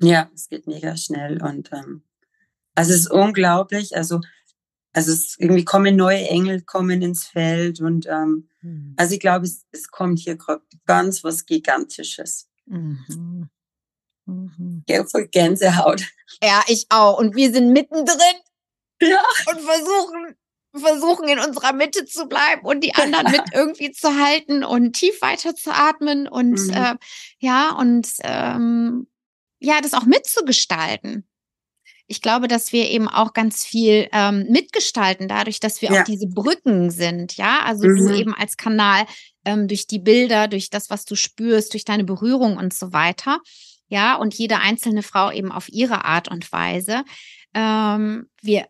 Ja, 0.00 0.30
es 0.32 0.48
geht 0.48 0.66
mega 0.66 0.96
schnell 0.96 1.42
und 1.42 1.72
ähm, 1.72 2.04
also 2.76 2.92
es 2.92 3.00
ist 3.00 3.10
unglaublich. 3.10 3.96
Also 3.96 4.20
also 4.92 5.12
es 5.12 5.36
irgendwie 5.38 5.64
kommen 5.64 5.96
neue 5.96 6.28
Engel 6.28 6.62
kommen 6.62 7.02
ins 7.02 7.26
Feld 7.26 7.80
und 7.80 8.06
ähm, 8.06 8.48
mhm. 8.62 8.94
also 8.96 9.14
ich 9.14 9.20
glaube, 9.20 9.44
es, 9.44 9.66
es 9.70 9.90
kommt 9.90 10.18
hier 10.18 10.38
ganz 10.86 11.22
was 11.24 11.46
Gigantisches. 11.46 12.48
Mhm. 12.66 13.48
Mhm. 14.28 14.84
Ja, 14.88 15.04
voll 15.04 15.26
Gänsehaut. 15.26 16.02
Ja, 16.42 16.62
ich 16.68 16.86
auch. 16.90 17.18
Und 17.18 17.34
wir 17.34 17.50
sind 17.50 17.72
mittendrin. 17.72 18.36
Ja. 19.00 19.22
Und 19.50 19.60
versuchen, 19.60 20.36
versuchen 20.74 21.28
in 21.28 21.38
unserer 21.38 21.72
Mitte 21.72 22.04
zu 22.04 22.26
bleiben 22.26 22.62
und 22.62 22.84
die 22.84 22.94
anderen 22.94 23.30
mit 23.30 23.42
irgendwie 23.54 23.90
zu 23.92 24.18
halten 24.18 24.64
und 24.64 24.92
tief 24.92 25.22
weiter 25.22 25.54
zu 25.54 25.72
atmen 25.72 26.28
und 26.28 26.60
mhm. 26.60 26.72
äh, 26.72 26.94
ja, 27.38 27.70
und 27.72 28.08
ähm, 28.22 29.06
ja, 29.60 29.80
das 29.80 29.94
auch 29.94 30.04
mitzugestalten. 30.04 31.26
Ich 32.06 32.22
glaube, 32.22 32.48
dass 32.48 32.72
wir 32.72 32.88
eben 32.88 33.06
auch 33.06 33.34
ganz 33.34 33.64
viel 33.64 34.08
ähm, 34.12 34.46
mitgestalten, 34.48 35.28
dadurch, 35.28 35.60
dass 35.60 35.82
wir 35.82 35.90
ja. 35.90 36.00
auch 36.00 36.04
diese 36.04 36.26
Brücken 36.26 36.90
sind, 36.90 37.36
ja. 37.36 37.60
Also 37.64 37.86
mhm. 37.86 37.96
du 37.96 38.14
eben 38.14 38.34
als 38.34 38.56
Kanal 38.56 39.06
ähm, 39.44 39.68
durch 39.68 39.86
die 39.86 39.98
Bilder, 39.98 40.48
durch 40.48 40.70
das, 40.70 40.90
was 40.90 41.04
du 41.04 41.14
spürst, 41.16 41.72
durch 41.72 41.84
deine 41.84 42.04
Berührung 42.04 42.56
und 42.56 42.74
so 42.74 42.92
weiter 42.92 43.40
ja, 43.88 44.16
und 44.16 44.34
jede 44.34 44.58
einzelne 44.58 45.02
Frau 45.02 45.30
eben 45.30 45.52
auf 45.52 45.68
ihre 45.68 46.04
Art 46.04 46.28
und 46.28 46.50
Weise. 46.52 47.04
Ähm, 47.54 48.28
wir 48.40 48.66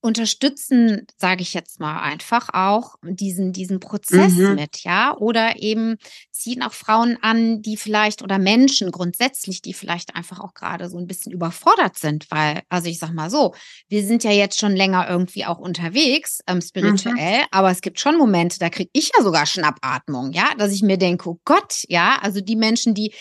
unterstützen, 0.00 1.06
sage 1.16 1.42
ich 1.42 1.54
jetzt 1.54 1.80
mal 1.80 2.00
einfach 2.00 2.50
auch 2.52 2.94
diesen 3.02 3.52
diesen 3.52 3.80
Prozess 3.80 4.32
mhm. 4.34 4.54
mit, 4.54 4.84
ja, 4.84 5.16
oder 5.16 5.60
eben 5.60 5.96
ziehen 6.30 6.62
auch 6.62 6.72
Frauen 6.72 7.18
an, 7.20 7.62
die 7.62 7.76
vielleicht 7.76 8.22
oder 8.22 8.38
Menschen 8.38 8.92
grundsätzlich, 8.92 9.60
die 9.60 9.74
vielleicht 9.74 10.14
einfach 10.14 10.38
auch 10.38 10.54
gerade 10.54 10.88
so 10.88 10.98
ein 10.98 11.08
bisschen 11.08 11.32
überfordert 11.32 11.98
sind, 11.98 12.30
weil 12.30 12.62
also 12.68 12.88
ich 12.88 13.00
sag 13.00 13.12
mal 13.12 13.28
so, 13.28 13.54
wir 13.88 14.04
sind 14.04 14.22
ja 14.22 14.30
jetzt 14.30 14.60
schon 14.60 14.76
länger 14.76 15.08
irgendwie 15.08 15.44
auch 15.44 15.58
unterwegs 15.58 16.40
ähm, 16.46 16.60
spirituell, 16.60 17.40
mhm. 17.40 17.46
aber 17.50 17.70
es 17.72 17.80
gibt 17.80 17.98
schon 17.98 18.16
Momente, 18.16 18.60
da 18.60 18.70
kriege 18.70 18.90
ich 18.92 19.10
ja 19.16 19.24
sogar 19.24 19.46
Schnappatmung, 19.46 20.30
ja, 20.30 20.46
dass 20.58 20.72
ich 20.72 20.82
mir 20.82 20.96
denke, 20.96 21.28
oh 21.28 21.40
Gott, 21.44 21.82
ja, 21.88 22.18
also 22.22 22.40
die 22.40 22.56
Menschen, 22.56 22.94
die 22.94 23.12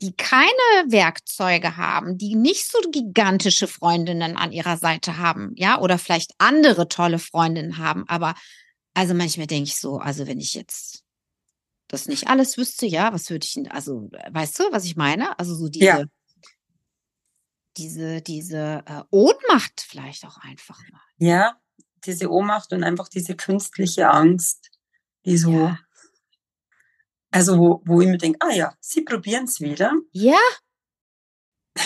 die 0.00 0.14
keine 0.14 0.46
Werkzeuge 0.88 1.76
haben, 1.76 2.18
die 2.18 2.34
nicht 2.34 2.70
so 2.70 2.78
gigantische 2.90 3.66
Freundinnen 3.66 4.36
an 4.36 4.52
ihrer 4.52 4.76
Seite 4.76 5.18
haben, 5.18 5.52
ja, 5.56 5.80
oder 5.80 5.98
vielleicht 5.98 6.32
andere 6.38 6.88
tolle 6.88 7.18
Freundinnen 7.18 7.78
haben, 7.78 8.08
aber 8.08 8.34
also 8.94 9.14
manchmal 9.14 9.46
denke 9.46 9.68
ich 9.68 9.76
so, 9.78 9.98
also 9.98 10.26
wenn 10.26 10.40
ich 10.40 10.54
jetzt 10.54 11.04
das 11.88 12.06
nicht 12.06 12.28
alles 12.28 12.56
wüsste, 12.56 12.86
ja, 12.86 13.12
was 13.12 13.30
würde 13.30 13.46
ich, 13.46 13.70
also 13.70 14.10
weißt 14.30 14.58
du, 14.58 14.64
was 14.72 14.84
ich 14.84 14.96
meine? 14.96 15.38
Also 15.38 15.54
so 15.54 15.68
diese, 15.68 15.84
ja. 15.84 16.04
diese, 17.76 18.22
diese 18.22 18.82
äh, 18.86 19.02
Ohnmacht 19.10 19.84
vielleicht 19.86 20.24
auch 20.24 20.38
einfach 20.38 20.80
mal. 20.90 21.00
Ja, 21.18 21.56
diese 22.04 22.30
Ohnmacht 22.30 22.72
und 22.72 22.84
einfach 22.84 23.08
diese 23.08 23.36
künstliche 23.36 24.08
Angst, 24.08 24.70
die 25.24 25.36
so 25.36 25.52
ja. 25.52 25.78
Also 27.36 27.58
wo, 27.58 27.82
wo 27.84 28.00
ich 28.00 28.08
mir 28.08 28.18
denke, 28.18 28.38
ah 28.40 28.52
ja, 28.52 28.72
sie 28.80 29.02
probieren 29.02 29.44
es 29.44 29.60
wieder. 29.60 29.92
Ja. 30.12 30.38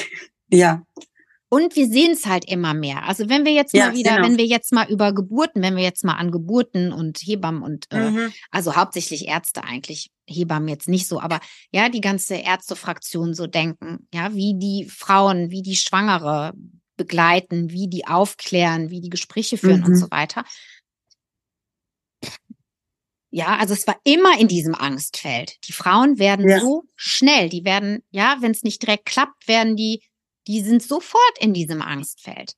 ja. 0.48 0.82
und 1.48 1.74
wir 1.74 1.88
sehen 1.88 2.12
es 2.12 2.26
halt 2.26 2.44
immer 2.44 2.74
mehr. 2.74 3.04
Also 3.08 3.28
wenn 3.28 3.44
wir 3.44 3.52
jetzt 3.52 3.74
ja, 3.74 3.86
mal 3.88 3.96
wieder, 3.96 4.16
genau. 4.16 4.28
wenn 4.28 4.38
wir 4.38 4.46
jetzt 4.46 4.72
mal 4.72 4.88
über 4.88 5.12
Geburten, 5.12 5.62
wenn 5.62 5.74
wir 5.74 5.82
jetzt 5.82 6.04
mal 6.04 6.14
an 6.14 6.30
Geburten 6.30 6.92
und 6.92 7.18
Hebammen 7.18 7.62
und 7.62 7.86
äh, 7.90 8.10
mhm. 8.10 8.32
also 8.52 8.76
hauptsächlich 8.76 9.26
Ärzte 9.26 9.64
eigentlich, 9.64 10.12
Hebammen 10.28 10.68
jetzt 10.68 10.88
nicht 10.88 11.08
so, 11.08 11.20
aber 11.20 11.40
ja, 11.72 11.88
die 11.88 12.00
ganze 12.00 12.36
Ärztefraktion 12.36 13.34
so 13.34 13.48
denken, 13.48 14.06
ja, 14.14 14.32
wie 14.32 14.56
die 14.56 14.86
Frauen, 14.88 15.50
wie 15.50 15.62
die 15.62 15.76
Schwangere 15.76 16.52
begleiten, 16.96 17.70
wie 17.70 17.88
die 17.88 18.06
aufklären, 18.06 18.90
wie 18.90 19.00
die 19.00 19.10
Gespräche 19.10 19.56
führen 19.56 19.80
mhm. 19.80 19.86
und 19.86 19.96
so 19.96 20.10
weiter. 20.10 20.44
Ja, 23.30 23.56
also 23.58 23.74
es 23.74 23.86
war 23.86 23.96
immer 24.04 24.38
in 24.38 24.48
diesem 24.48 24.74
Angstfeld. 24.74 25.56
Die 25.68 25.72
Frauen 25.72 26.18
werden 26.18 26.48
ja. 26.48 26.60
so 26.60 26.84
schnell, 26.96 27.48
die 27.48 27.64
werden, 27.64 28.02
ja, 28.10 28.38
wenn 28.40 28.50
es 28.50 28.62
nicht 28.62 28.82
direkt 28.82 29.06
klappt, 29.06 29.46
werden 29.46 29.76
die, 29.76 30.02
die 30.48 30.60
sind 30.62 30.82
sofort 30.82 31.38
in 31.38 31.54
diesem 31.54 31.80
Angstfeld. 31.80 32.54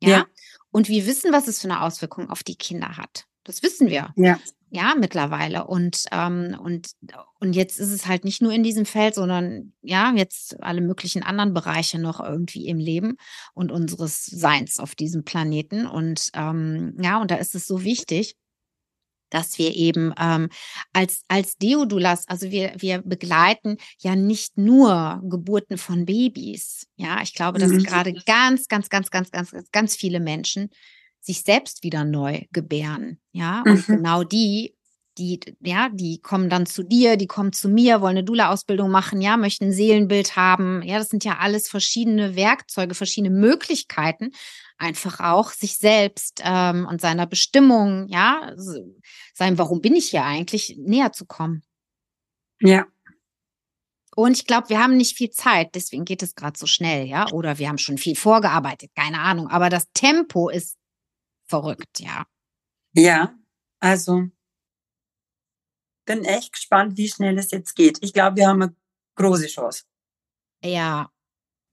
Ja? 0.00 0.08
ja. 0.08 0.26
Und 0.70 0.88
wir 0.88 1.06
wissen, 1.06 1.32
was 1.32 1.48
es 1.48 1.60
für 1.60 1.68
eine 1.68 1.82
Auswirkung 1.82 2.30
auf 2.30 2.42
die 2.44 2.56
Kinder 2.56 2.96
hat. 2.96 3.24
Das 3.44 3.62
wissen 3.62 3.90
wir. 3.90 4.12
Ja. 4.16 4.38
Ja, 4.74 4.94
mittlerweile. 4.98 5.66
Und, 5.66 6.06
ähm, 6.12 6.56
und, 6.58 6.92
und 7.40 7.54
jetzt 7.54 7.78
ist 7.78 7.90
es 7.90 8.06
halt 8.06 8.24
nicht 8.24 8.40
nur 8.40 8.52
in 8.52 8.62
diesem 8.62 8.86
Feld, 8.86 9.14
sondern 9.14 9.74
ja, 9.82 10.14
jetzt 10.14 10.62
alle 10.62 10.80
möglichen 10.80 11.22
anderen 11.22 11.52
Bereiche 11.52 11.98
noch 11.98 12.20
irgendwie 12.20 12.68
im 12.68 12.78
Leben 12.78 13.18
und 13.52 13.70
unseres 13.70 14.24
Seins 14.24 14.78
auf 14.78 14.94
diesem 14.94 15.24
Planeten. 15.24 15.86
Und 15.86 16.30
ähm, 16.32 16.96
ja, 17.02 17.20
und 17.20 17.30
da 17.30 17.34
ist 17.34 17.54
es 17.54 17.66
so 17.66 17.84
wichtig, 17.84 18.34
dass 19.32 19.58
wir 19.58 19.74
eben 19.74 20.12
ähm, 20.18 20.48
als, 20.92 21.24
als 21.28 21.56
Deodulas, 21.56 22.28
also 22.28 22.50
wir, 22.50 22.72
wir 22.76 23.02
begleiten 23.02 23.76
ja 23.98 24.16
nicht 24.16 24.58
nur 24.58 25.20
Geburten 25.24 25.78
von 25.78 26.04
Babys. 26.06 26.86
Ja, 26.96 27.22
ich 27.22 27.34
glaube, 27.34 27.58
dass 27.58 27.70
mhm. 27.70 27.82
gerade 27.82 28.12
ganz, 28.12 28.68
ganz, 28.68 28.88
ganz, 28.88 29.10
ganz, 29.10 29.30
ganz, 29.30 29.52
ganz 29.72 29.96
viele 29.96 30.20
Menschen 30.20 30.70
sich 31.20 31.42
selbst 31.42 31.82
wieder 31.82 32.04
neu 32.04 32.42
gebären. 32.52 33.20
Ja, 33.32 33.62
und 33.66 33.88
mhm. 33.88 33.96
genau 33.96 34.24
die 34.24 34.74
die, 35.18 35.40
ja, 35.60 35.90
die 35.92 36.20
kommen 36.20 36.48
dann 36.48 36.66
zu 36.66 36.82
dir, 36.82 37.16
die 37.16 37.26
kommen 37.26 37.52
zu 37.52 37.68
mir, 37.68 38.00
wollen 38.00 38.16
eine 38.16 38.24
Dula-Ausbildung 38.24 38.90
machen, 38.90 39.20
ja, 39.20 39.36
möchten 39.36 39.66
ein 39.66 39.72
Seelenbild 39.72 40.36
haben. 40.36 40.82
Ja, 40.82 40.98
das 40.98 41.08
sind 41.08 41.24
ja 41.24 41.38
alles 41.38 41.68
verschiedene 41.68 42.34
Werkzeuge, 42.34 42.94
verschiedene 42.94 43.34
Möglichkeiten, 43.34 44.30
einfach 44.82 45.20
auch 45.20 45.50
sich 45.50 45.78
selbst 45.78 46.42
ähm, 46.44 46.86
und 46.86 47.00
seiner 47.00 47.26
Bestimmung, 47.26 48.08
ja, 48.08 48.52
sein, 49.34 49.58
warum 49.58 49.80
bin 49.80 49.94
ich 49.94 50.10
hier 50.10 50.24
eigentlich, 50.24 50.76
näher 50.78 51.12
zu 51.12 51.24
kommen. 51.24 51.62
Ja. 52.60 52.86
Und 54.14 54.32
ich 54.32 54.46
glaube, 54.46 54.68
wir 54.68 54.78
haben 54.78 54.96
nicht 54.96 55.16
viel 55.16 55.30
Zeit, 55.30 55.74
deswegen 55.74 56.04
geht 56.04 56.22
es 56.22 56.34
gerade 56.34 56.58
so 56.58 56.66
schnell, 56.66 57.06
ja, 57.06 57.30
oder 57.30 57.58
wir 57.58 57.68
haben 57.68 57.78
schon 57.78 57.96
viel 57.96 58.14
vorgearbeitet, 58.14 58.90
keine 58.94 59.20
Ahnung, 59.20 59.48
aber 59.48 59.70
das 59.70 59.90
Tempo 59.92 60.50
ist 60.50 60.76
verrückt, 61.46 62.00
ja. 62.00 62.26
Ja, 62.94 63.34
also 63.80 64.28
bin 66.04 66.24
echt 66.24 66.52
gespannt, 66.52 66.96
wie 66.96 67.08
schnell 67.08 67.38
es 67.38 67.50
jetzt 67.50 67.74
geht. 67.74 67.98
Ich 68.02 68.12
glaube, 68.12 68.36
wir 68.36 68.48
haben 68.48 68.62
eine 68.62 68.76
große 69.14 69.46
Chance. 69.46 69.84
Ja, 70.62 71.10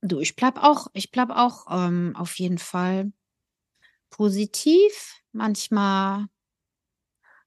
du, 0.01 0.19
ich 0.19 0.35
bleib 0.35 0.57
auch, 0.57 0.87
ich 0.93 1.11
bleib 1.11 1.29
auch 1.29 1.65
ähm, 1.69 2.15
auf 2.15 2.39
jeden 2.39 2.57
Fall 2.57 3.11
positiv. 4.09 5.21
Manchmal 5.31 6.27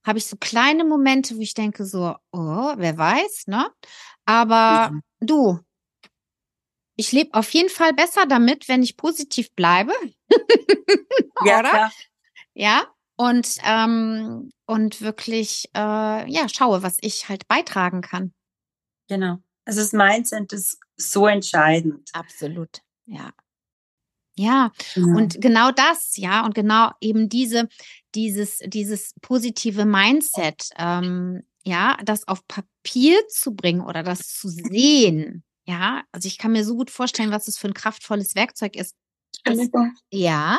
habe 0.04 0.18
ich 0.18 0.26
so 0.26 0.36
kleine 0.36 0.84
Momente, 0.84 1.36
wo 1.36 1.40
ich 1.40 1.54
denke 1.54 1.84
so, 1.84 2.16
oh, 2.32 2.72
wer 2.76 2.98
weiß, 2.98 3.46
ne? 3.46 3.70
Aber 4.24 4.90
mhm. 4.90 5.02
du, 5.20 5.60
ich 6.96 7.12
lebe 7.12 7.34
auf 7.34 7.50
jeden 7.50 7.68
Fall 7.68 7.92
besser 7.92 8.26
damit, 8.26 8.68
wenn 8.68 8.82
ich 8.82 8.96
positiv 8.96 9.52
bleibe. 9.52 9.92
ja, 11.44 11.60
Oder? 11.60 11.70
Klar. 11.70 11.92
Ja, 12.54 12.86
und, 13.16 13.56
ähm, 13.64 14.50
und 14.66 15.00
wirklich, 15.00 15.68
äh, 15.74 16.30
ja, 16.30 16.48
schaue, 16.48 16.82
was 16.82 16.98
ich 17.00 17.28
halt 17.28 17.48
beitragen 17.48 18.02
kann. 18.02 18.32
Genau. 19.08 19.38
Also 19.64 19.80
das 19.80 19.92
Mindset 19.92 20.52
ist 20.52 20.78
so 21.10 21.26
entscheidend. 21.26 22.10
Absolut, 22.12 22.82
ja. 23.06 23.32
Ja, 24.34 24.72
genau. 24.94 25.18
und 25.18 25.40
genau 25.42 25.70
das, 25.72 26.16
ja, 26.16 26.44
und 26.44 26.54
genau 26.54 26.90
eben 27.00 27.28
diese, 27.28 27.68
dieses, 28.14 28.60
dieses 28.64 29.14
positive 29.20 29.84
Mindset, 29.84 30.70
ähm, 30.78 31.42
ja, 31.64 31.98
das 32.02 32.26
auf 32.26 32.46
Papier 32.48 33.28
zu 33.28 33.54
bringen 33.54 33.82
oder 33.82 34.02
das 34.02 34.20
zu 34.20 34.48
sehen, 34.48 35.44
ja, 35.64 36.02
also 36.12 36.26
ich 36.26 36.38
kann 36.38 36.52
mir 36.52 36.64
so 36.64 36.74
gut 36.76 36.90
vorstellen, 36.90 37.30
was 37.30 37.44
das 37.44 37.58
für 37.58 37.68
ein 37.68 37.74
kraftvolles 37.74 38.34
Werkzeug 38.34 38.74
ist. 38.74 38.96
Das, 39.44 39.58
ja. 40.10 40.58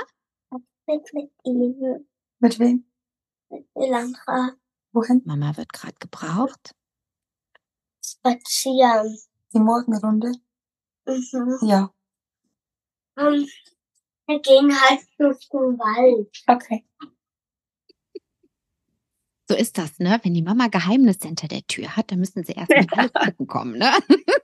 Mit 0.86 2.60
wem? 2.60 2.86
Mit 3.50 3.66
Elantra. 3.76 4.52
Wohin? 4.92 5.22
Mama 5.26 5.58
wird 5.58 5.74
gerade 5.74 5.96
gebraucht. 6.00 6.76
Spazieren. 8.06 9.18
Die 9.54 9.60
Morgenrunde? 9.60 10.32
Mhm. 11.06 11.68
Ja. 11.68 11.92
Um, 13.16 13.48
wir 14.28 14.40
gehen 14.40 14.72
halt 14.82 15.02
durch 15.18 15.48
den 15.50 15.78
Wald. 15.78 16.30
Okay. 16.48 16.86
So 19.48 19.56
ist 19.56 19.78
das, 19.78 20.00
ne? 20.00 20.20
Wenn 20.24 20.34
die 20.34 20.42
Mama 20.42 20.68
Geheimnisse 20.68 21.28
hinter 21.28 21.48
der 21.48 21.68
Tür 21.68 21.96
hat, 21.96 22.12
dann 22.12 22.20
müssen 22.20 22.44
sie 22.44 22.54
erst 22.54 22.70
mal 22.70 22.88
alles 22.92 23.14
gucken 23.14 23.48
kommen, 23.48 23.78
ne? 23.78 23.92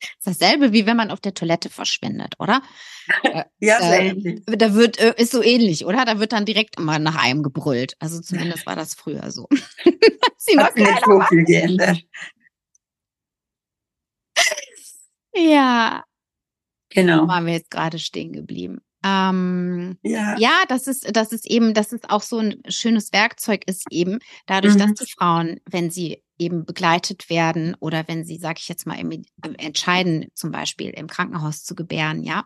ist 0.00 0.26
dasselbe, 0.26 0.72
wie 0.72 0.86
wenn 0.86 0.96
man 0.96 1.10
auf 1.10 1.20
der 1.20 1.34
Toilette 1.34 1.70
verschwindet, 1.70 2.34
oder? 2.38 2.62
Äh, 3.22 3.44
ja, 3.60 3.78
äh, 3.78 4.08
ähnlich. 4.08 4.42
Da 4.46 4.74
wird, 4.74 4.98
äh, 4.98 5.14
ist 5.16 5.32
so 5.32 5.42
ähnlich, 5.42 5.86
oder? 5.86 6.04
Da 6.04 6.18
wird 6.18 6.32
dann 6.32 6.44
direkt 6.44 6.78
immer 6.78 6.98
nach 6.98 7.16
einem 7.16 7.42
gebrüllt. 7.42 7.94
Also 8.00 8.20
zumindest 8.20 8.66
war 8.66 8.76
das 8.76 8.94
früher 8.94 9.30
so. 9.30 9.48
Sie 10.36 10.58
Hat 10.58 10.76
nicht 10.76 11.04
so 11.04 11.20
viel 11.28 11.44
geändert. 11.44 12.02
Ja. 15.34 16.04
Genau. 16.90 17.22
Da 17.22 17.28
waren 17.28 17.46
wir 17.46 17.54
jetzt 17.54 17.70
gerade 17.70 17.98
stehen 17.98 18.32
geblieben. 18.32 18.80
Ähm, 19.04 19.96
ja. 20.02 20.36
ja, 20.38 20.62
das 20.68 20.86
ist, 20.88 21.14
das 21.14 21.32
ist 21.32 21.46
eben, 21.48 21.72
das 21.72 21.92
ist 21.92 22.10
auch 22.10 22.22
so 22.22 22.38
ein 22.38 22.62
schönes 22.68 23.12
Werkzeug, 23.12 23.62
ist 23.66 23.84
eben 23.90 24.18
dadurch, 24.46 24.74
mhm. 24.74 24.78
dass 24.78 24.94
die 24.94 25.12
Frauen, 25.12 25.60
wenn 25.70 25.90
sie 25.90 26.22
eben 26.36 26.64
begleitet 26.64 27.30
werden 27.30 27.76
oder 27.78 28.08
wenn 28.08 28.24
sie, 28.24 28.38
sage 28.38 28.58
ich 28.60 28.68
jetzt 28.68 28.86
mal, 28.86 28.98
im, 28.98 29.22
entscheiden, 29.58 30.26
zum 30.34 30.50
Beispiel 30.50 30.90
im 30.90 31.06
Krankenhaus 31.06 31.62
zu 31.62 31.74
gebären, 31.76 32.24
ja, 32.24 32.44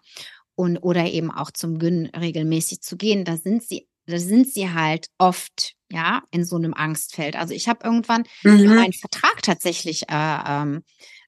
und 0.55 0.79
oder 0.79 1.07
eben 1.07 1.31
auch 1.31 1.51
zum 1.51 1.79
Gyn 1.79 2.07
regelmäßig 2.07 2.83
zu 2.83 2.97
gehen, 2.97 3.25
da 3.25 3.38
sind 3.38 3.62
sie, 3.62 3.88
da 4.07 4.18
sind 4.18 4.49
sie 4.49 4.73
halt 4.73 5.09
oft, 5.16 5.75
ja, 5.90 6.23
in 6.31 6.45
so 6.45 6.57
einem 6.57 6.75
Angstfeld. 6.75 7.35
Also 7.37 7.55
ich 7.55 7.68
habe 7.68 7.85
irgendwann 7.85 8.25
mhm. 8.42 8.75
meinen 8.75 8.92
Vertrag 8.92 9.42
tatsächlich 9.42 10.03
äh, 10.11 10.38
ähm, 10.47 10.83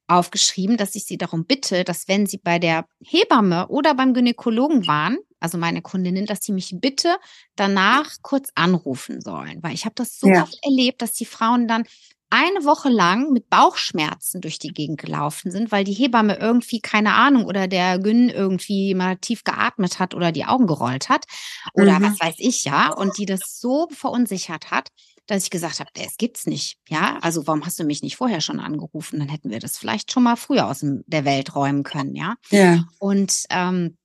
aufgeschrieben, 0.06 0.76
dass 0.76 0.94
ich 0.94 1.04
sie 1.04 1.16
darum 1.16 1.46
bitte, 1.46 1.84
dass 1.84 2.08
wenn 2.08 2.26
sie 2.26 2.38
bei 2.38 2.58
der 2.58 2.86
Hebamme 3.00 3.68
oder 3.68 3.94
beim 3.94 4.14
Gynäkologen 4.14 4.86
waren, 4.86 5.18
also 5.40 5.58
meine 5.58 5.82
Kundinnen, 5.82 6.26
dass 6.26 6.42
sie 6.42 6.52
mich 6.52 6.74
bitte 6.74 7.16
danach 7.56 8.10
kurz 8.22 8.50
anrufen 8.54 9.20
sollen, 9.20 9.62
weil 9.62 9.74
ich 9.74 9.84
habe 9.84 9.94
das 9.94 10.18
so 10.18 10.28
ja. 10.28 10.42
oft 10.42 10.58
erlebt, 10.62 11.02
dass 11.02 11.12
die 11.12 11.26
Frauen 11.26 11.68
dann 11.68 11.84
eine 12.30 12.64
Woche 12.64 12.88
lang 12.88 13.30
mit 13.30 13.48
Bauchschmerzen 13.48 14.40
durch 14.40 14.58
die 14.58 14.72
Gegend 14.72 15.00
gelaufen 15.00 15.52
sind, 15.52 15.70
weil 15.70 15.84
die 15.84 15.92
Hebamme 15.92 16.36
irgendwie, 16.36 16.80
keine 16.80 17.14
Ahnung, 17.14 17.44
oder 17.44 17.68
der 17.68 17.98
Gyn 18.00 18.28
irgendwie 18.28 18.94
mal 18.94 19.16
tief 19.16 19.44
geatmet 19.44 20.00
hat 20.00 20.14
oder 20.14 20.32
die 20.32 20.44
Augen 20.44 20.66
gerollt 20.66 21.08
hat 21.08 21.26
oder 21.74 22.00
mhm. 22.00 22.04
was 22.04 22.20
weiß 22.20 22.34
ich, 22.38 22.64
ja, 22.64 22.92
und 22.92 23.18
die 23.18 23.26
das 23.26 23.60
so 23.60 23.88
verunsichert 23.90 24.72
hat, 24.72 24.88
dass 25.26 25.44
ich 25.44 25.50
gesagt 25.50 25.80
habe, 25.80 25.90
es 25.94 26.16
gibt's 26.16 26.46
nicht. 26.46 26.78
Ja, 26.88 27.18
also 27.22 27.46
warum 27.46 27.64
hast 27.64 27.78
du 27.78 27.84
mich 27.84 28.02
nicht 28.02 28.16
vorher 28.16 28.40
schon 28.40 28.60
angerufen? 28.60 29.18
Dann 29.18 29.28
hätten 29.28 29.50
wir 29.50 29.58
das 29.58 29.78
vielleicht 29.78 30.12
schon 30.12 30.22
mal 30.22 30.36
früher 30.36 30.66
aus 30.66 30.80
der 30.82 31.24
Welt 31.24 31.54
räumen 31.54 31.82
können, 31.82 32.14
ja. 32.14 32.36
Ja. 32.50 32.84
Und 32.98 33.44
ähm, 33.50 33.96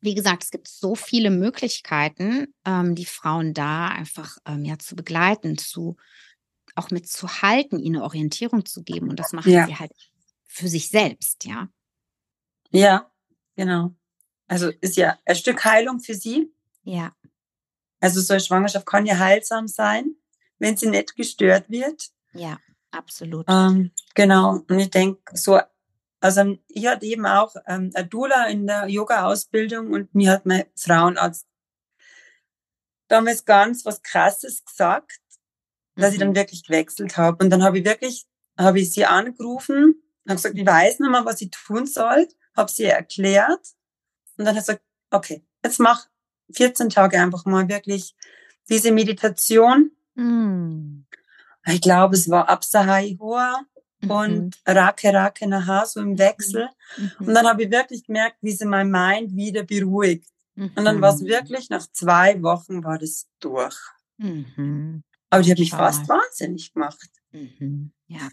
wie 0.00 0.14
gesagt, 0.14 0.44
es 0.44 0.50
gibt 0.50 0.68
so 0.68 0.94
viele 0.94 1.30
Möglichkeiten, 1.30 2.52
ähm, 2.64 2.94
die 2.94 3.06
Frauen 3.06 3.54
da 3.54 3.88
einfach 3.88 4.38
ähm, 4.46 4.64
ja 4.64 4.78
zu 4.78 4.96
begleiten, 4.96 5.56
zu 5.56 5.96
auch 6.74 6.90
mitzuhalten, 6.90 7.78
ihnen 7.78 8.02
Orientierung 8.02 8.66
zu 8.66 8.82
geben. 8.82 9.08
Und 9.08 9.18
das 9.18 9.32
machen 9.32 9.50
ja. 9.50 9.66
sie 9.66 9.76
halt 9.76 9.92
für 10.46 10.68
sich 10.68 10.88
selbst, 10.88 11.44
ja. 11.44 11.68
Ja, 12.70 13.10
genau. 13.54 13.94
Also 14.46 14.70
ist 14.80 14.96
ja 14.96 15.18
ein 15.24 15.36
Stück 15.36 15.64
Heilung 15.64 16.00
für 16.00 16.14
sie. 16.14 16.52
Ja. 16.82 17.14
Also 18.00 18.20
so 18.20 18.34
eine 18.34 18.40
Schwangerschaft 18.40 18.84
kann 18.84 19.06
ja 19.06 19.18
heilsam 19.18 19.68
sein 19.68 20.16
wenn 20.58 20.76
sie 20.76 20.88
nicht 20.88 21.16
gestört 21.16 21.68
wird. 21.68 22.10
Ja, 22.32 22.58
absolut. 22.90 23.46
Ähm, 23.48 23.92
genau. 24.14 24.62
Und 24.68 24.78
ich 24.78 24.90
denke, 24.90 25.36
so, 25.36 25.60
also 26.20 26.56
ich 26.68 26.86
hatte 26.86 27.06
eben 27.06 27.26
auch 27.26 27.54
ähm, 27.66 27.90
eine 27.94 28.06
Dula 28.06 28.46
in 28.46 28.66
der 28.66 28.88
Yoga-Ausbildung 28.88 29.92
und 29.92 30.14
mir 30.14 30.32
hat 30.32 30.46
mein 30.46 30.64
Frauenarzt 30.76 31.46
damals 33.08 33.44
ganz 33.44 33.84
was 33.84 34.02
Krasses 34.02 34.64
gesagt, 34.64 35.20
dass 35.94 36.10
mhm. 36.10 36.12
ich 36.12 36.18
dann 36.18 36.28
mhm. 36.30 36.36
wirklich 36.36 36.64
gewechselt 36.64 37.16
habe. 37.16 37.44
Und 37.44 37.50
dann 37.50 37.62
habe 37.62 37.78
ich 37.78 37.84
wirklich, 37.84 38.26
habe 38.58 38.80
ich 38.80 38.92
sie 38.92 39.04
angerufen, 39.04 40.02
habe 40.26 40.36
gesagt, 40.36 40.58
ich 40.58 40.66
weiß 40.66 41.00
nicht 41.00 41.10
mehr, 41.10 41.24
was 41.24 41.40
ich 41.40 41.50
tun 41.50 41.86
soll, 41.86 42.28
habe 42.56 42.70
sie 42.70 42.84
erklärt 42.84 43.74
Und 44.36 44.44
dann 44.44 44.48
hat 44.48 44.56
er 44.56 44.60
gesagt, 44.60 44.82
okay, 45.10 45.46
jetzt 45.64 45.78
mach 45.78 46.06
14 46.52 46.90
Tage 46.90 47.20
einfach 47.20 47.44
mal 47.44 47.68
wirklich 47.68 48.14
diese 48.68 48.92
Meditation. 48.92 49.92
Mm. 50.16 51.04
Ich 51.66 51.80
glaube, 51.80 52.14
es 52.14 52.28
war 52.28 52.48
Absahai 52.48 53.16
Hoa 53.18 53.62
mhm. 54.00 54.10
und 54.10 54.56
Rake 54.66 55.12
Rake 55.12 55.46
Naha, 55.48 55.86
so 55.86 56.00
im 56.00 56.18
Wechsel. 56.18 56.68
Mhm. 56.96 57.26
Und 57.26 57.34
dann 57.34 57.46
habe 57.46 57.64
ich 57.64 57.70
wirklich 57.70 58.04
gemerkt, 58.04 58.38
wie 58.40 58.52
sie 58.52 58.66
mein 58.66 58.90
Mind 58.90 59.34
wieder 59.34 59.62
beruhigt. 59.64 60.28
Mhm. 60.54 60.72
Und 60.74 60.84
dann 60.84 61.00
war 61.00 61.14
es 61.14 61.24
wirklich, 61.24 61.70
nach 61.70 61.86
zwei 61.92 62.42
Wochen 62.42 62.84
war 62.84 62.98
das 62.98 63.26
durch. 63.40 63.76
Mhm. 64.18 65.02
Aber 65.30 65.42
die 65.42 65.50
hat 65.50 65.58
mich 65.58 65.70
fast 65.70 66.08
wahnsinnig 66.08 66.72
gemacht. 66.72 67.10
Mhm. 67.32 67.92
Ja. 68.06 68.28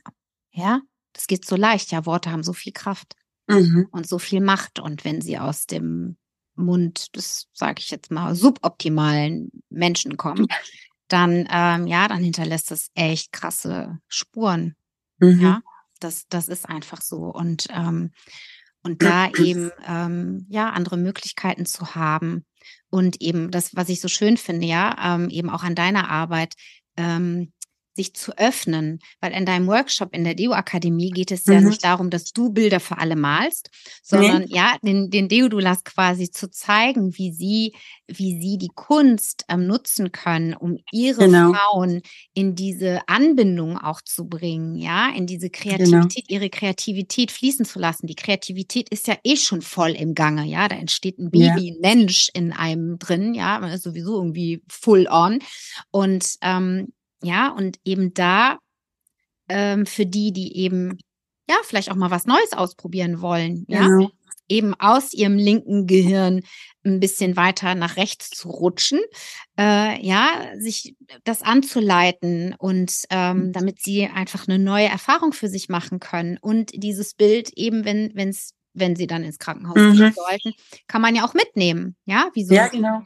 Ja, 0.51 0.81
das 1.13 1.27
geht 1.27 1.45
so 1.45 1.55
leicht. 1.55 1.91
Ja, 1.91 2.05
Worte 2.05 2.31
haben 2.31 2.43
so 2.43 2.53
viel 2.53 2.71
Kraft 2.71 3.15
mhm. 3.47 3.87
und 3.91 4.07
so 4.07 4.19
viel 4.19 4.41
Macht. 4.41 4.79
Und 4.79 5.03
wenn 5.03 5.21
sie 5.21 5.39
aus 5.39 5.65
dem 5.65 6.17
Mund 6.55 7.15
des, 7.15 7.49
sage 7.53 7.79
ich 7.79 7.89
jetzt 7.89 8.11
mal, 8.11 8.35
suboptimalen 8.35 9.51
Menschen 9.69 10.17
kommen, 10.17 10.47
dann, 11.07 11.47
ähm, 11.51 11.87
ja, 11.87 12.07
dann 12.07 12.23
hinterlässt 12.23 12.71
das 12.71 12.87
echt 12.95 13.31
krasse 13.31 13.99
Spuren. 14.07 14.75
Mhm. 15.19 15.39
Ja, 15.39 15.61
das, 15.99 16.27
das 16.29 16.47
ist 16.47 16.67
einfach 16.67 17.01
so. 17.01 17.25
Und, 17.25 17.67
ähm, 17.69 18.11
und 18.83 19.01
da 19.01 19.29
eben, 19.29 19.71
ähm, 19.87 20.45
ja, 20.49 20.69
andere 20.71 20.97
Möglichkeiten 20.97 21.65
zu 21.65 21.95
haben 21.95 22.45
und 22.89 23.21
eben 23.21 23.49
das, 23.51 23.75
was 23.75 23.89
ich 23.89 24.01
so 24.01 24.07
schön 24.07 24.37
finde, 24.37 24.67
ja, 24.67 25.15
ähm, 25.15 25.29
eben 25.29 25.49
auch 25.49 25.63
an 25.63 25.75
deiner 25.75 26.09
Arbeit, 26.09 26.53
ähm, 26.97 27.51
sich 27.95 28.13
zu 28.15 28.37
öffnen, 28.37 28.99
weil 29.21 29.33
in 29.33 29.45
deinem 29.45 29.67
Workshop 29.67 30.15
in 30.15 30.23
der 30.23 30.33
Deo-Akademie 30.33 31.11
geht 31.11 31.31
es 31.31 31.45
ja 31.45 31.59
mhm. 31.59 31.67
nicht 31.67 31.83
darum, 31.83 32.09
dass 32.09 32.31
du 32.31 32.51
Bilder 32.51 32.79
für 32.79 32.97
alle 32.97 33.15
malst, 33.15 33.69
sondern 34.01 34.43
nee. 34.43 34.55
ja, 34.55 34.77
den, 34.81 35.09
den 35.09 35.27
Deodulas 35.27 35.83
quasi 35.83 36.31
zu 36.31 36.49
zeigen, 36.49 37.17
wie 37.17 37.31
sie, 37.31 37.73
wie 38.07 38.39
sie 38.41 38.57
die 38.57 38.71
Kunst 38.73 39.45
ähm, 39.47 39.67
nutzen 39.67 40.11
können, 40.11 40.53
um 40.55 40.77
ihre 40.91 41.25
genau. 41.25 41.53
Frauen 41.53 42.01
in 42.33 42.55
diese 42.55 43.07
Anbindung 43.07 43.77
auch 43.77 44.01
zu 44.01 44.25
bringen, 44.25 44.75
ja, 44.75 45.09
in 45.09 45.27
diese 45.27 45.49
genau. 45.49 45.75
Kreativität, 45.75 46.27
genau. 46.27 46.39
ihre 46.39 46.49
Kreativität 46.49 47.31
fließen 47.31 47.65
zu 47.65 47.79
lassen. 47.79 48.07
Die 48.07 48.15
Kreativität 48.15 48.89
ist 48.89 49.07
ja 49.07 49.17
eh 49.23 49.37
schon 49.37 49.61
voll 49.61 49.91
im 49.91 50.15
Gange, 50.15 50.45
ja, 50.45 50.67
da 50.67 50.75
entsteht 50.75 51.19
ein 51.19 51.29
Baby, 51.29 51.45
ja. 51.67 51.73
ein 51.73 51.77
Mensch 51.79 52.29
in 52.33 52.53
einem 52.53 52.97
drin, 52.97 53.35
ja, 53.35 53.59
man 53.59 53.71
ist 53.71 53.83
sowieso 53.83 54.17
irgendwie 54.17 54.63
full 54.67 55.07
on 55.09 55.39
und 55.91 56.35
ähm, 56.41 56.87
ja, 57.23 57.49
und 57.49 57.79
eben 57.83 58.13
da 58.13 58.59
ähm, 59.49 59.85
für 59.85 60.05
die, 60.05 60.31
die 60.31 60.57
eben 60.57 60.97
ja 61.49 61.55
vielleicht 61.63 61.91
auch 61.91 61.95
mal 61.95 62.11
was 62.11 62.25
Neues 62.25 62.53
ausprobieren 62.53 63.21
wollen, 63.21 63.65
ja, 63.67 63.85
genau. 63.85 64.11
eben 64.47 64.73
aus 64.75 65.13
ihrem 65.13 65.37
linken 65.37 65.87
Gehirn 65.87 66.41
ein 66.85 66.99
bisschen 66.99 67.35
weiter 67.35 67.75
nach 67.75 67.97
rechts 67.97 68.29
zu 68.29 68.49
rutschen, 68.49 68.99
äh, 69.57 70.05
ja, 70.05 70.51
sich 70.57 70.95
das 71.23 71.41
anzuleiten 71.41 72.55
und 72.57 73.03
ähm, 73.09 73.47
mhm. 73.47 73.51
damit 73.53 73.81
sie 73.81 74.07
einfach 74.07 74.47
eine 74.47 74.59
neue 74.59 74.87
Erfahrung 74.87 75.33
für 75.33 75.47
sich 75.47 75.69
machen 75.69 75.99
können 75.99 76.37
und 76.39 76.71
dieses 76.73 77.13
Bild 77.13 77.51
eben, 77.55 77.85
wenn 77.85 78.11
wenn 78.15 78.29
es 78.29 78.53
wenn 78.73 78.95
sie 78.95 79.07
dann 79.07 79.23
ins 79.23 79.37
Krankenhaus 79.37 79.75
mhm. 79.77 79.95
gehen 79.95 80.13
sollten, 80.13 80.53
kann 80.87 81.01
man 81.01 81.15
ja 81.15 81.25
auch 81.25 81.33
mitnehmen, 81.33 81.95
ja, 82.05 82.29
wie 82.33 82.43
so 82.43 82.53
ja, 82.55 82.67
genau. 82.67 83.03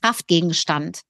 Kraftgegenstand. 0.00 1.00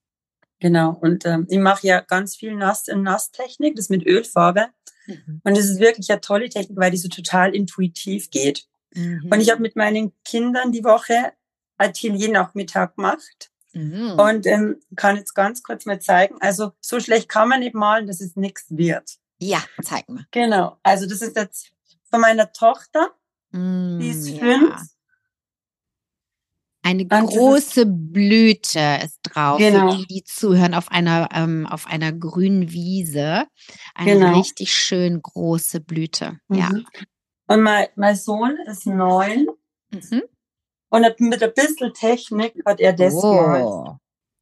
Genau. 0.60 0.96
Und 1.00 1.24
ähm, 1.24 1.46
ich 1.48 1.58
mache 1.58 1.86
ja 1.86 2.00
ganz 2.00 2.36
viel 2.36 2.54
Nass 2.54 2.88
in 2.88 3.02
Nasstechnik, 3.02 3.76
das 3.76 3.88
mit 3.88 4.06
Ölfarbe. 4.06 4.68
Mhm. 5.06 5.40
Und 5.44 5.56
es 5.56 5.68
ist 5.68 5.80
wirklich 5.80 6.10
eine 6.10 6.20
tolle 6.20 6.48
Technik, 6.48 6.78
weil 6.78 6.90
die 6.90 6.96
so 6.96 7.08
total 7.08 7.54
intuitiv 7.54 8.30
geht. 8.30 8.66
Mhm. 8.94 9.28
Und 9.30 9.40
ich 9.40 9.50
habe 9.50 9.62
mit 9.62 9.76
meinen 9.76 10.12
Kindern 10.24 10.72
die 10.72 10.84
Woche 10.84 11.32
Atelier-Nachmittag 11.78 12.96
gemacht. 12.96 13.50
Mhm. 13.72 14.18
Und 14.18 14.46
ähm, 14.46 14.80
kann 14.96 15.16
jetzt 15.16 15.34
ganz 15.34 15.62
kurz 15.62 15.86
mal 15.86 16.00
zeigen. 16.00 16.36
Also 16.40 16.72
so 16.80 16.98
schlecht 17.00 17.28
kann 17.28 17.48
man 17.48 17.60
nicht 17.60 17.74
malen, 17.74 18.06
dass 18.06 18.20
es 18.20 18.34
nichts 18.34 18.66
wird. 18.70 19.18
Ja, 19.38 19.62
zeig 19.82 20.08
mal. 20.08 20.26
Genau. 20.32 20.78
Also 20.82 21.06
das 21.06 21.22
ist 21.22 21.36
jetzt 21.36 21.70
von 22.10 22.20
meiner 22.20 22.52
Tochter. 22.52 23.12
die 23.52 24.08
ist 24.08 24.30
mm, 24.30 24.38
fünf. 24.38 24.70
Ja. 24.70 24.82
Eine 26.88 27.06
große 27.06 27.84
Blüte 27.86 29.00
ist 29.04 29.18
drauf, 29.22 29.58
genau. 29.58 29.92
für 29.92 29.98
die, 29.98 30.06
die 30.06 30.24
zuhören, 30.24 30.74
auf 30.74 30.90
einer, 30.90 31.28
ähm, 31.34 31.66
auf 31.66 31.86
einer 31.86 32.12
grünen 32.12 32.72
Wiese. 32.72 33.46
Eine 33.94 34.12
genau. 34.14 34.38
richtig 34.38 34.72
schön 34.72 35.20
große 35.20 35.80
Blüte. 35.80 36.38
Mhm. 36.48 36.56
Ja. 36.56 36.70
Und 37.48 37.62
mein, 37.62 37.88
mein 37.96 38.16
Sohn 38.16 38.56
ist 38.66 38.86
neun. 38.86 39.48
Mhm. 39.90 40.22
Und 40.90 41.20
mit 41.20 41.42
ein 41.42 41.52
bisschen 41.54 41.92
Technik 41.92 42.54
hat 42.64 42.80
er 42.80 42.94
das 42.94 43.14
oh. 43.14 43.96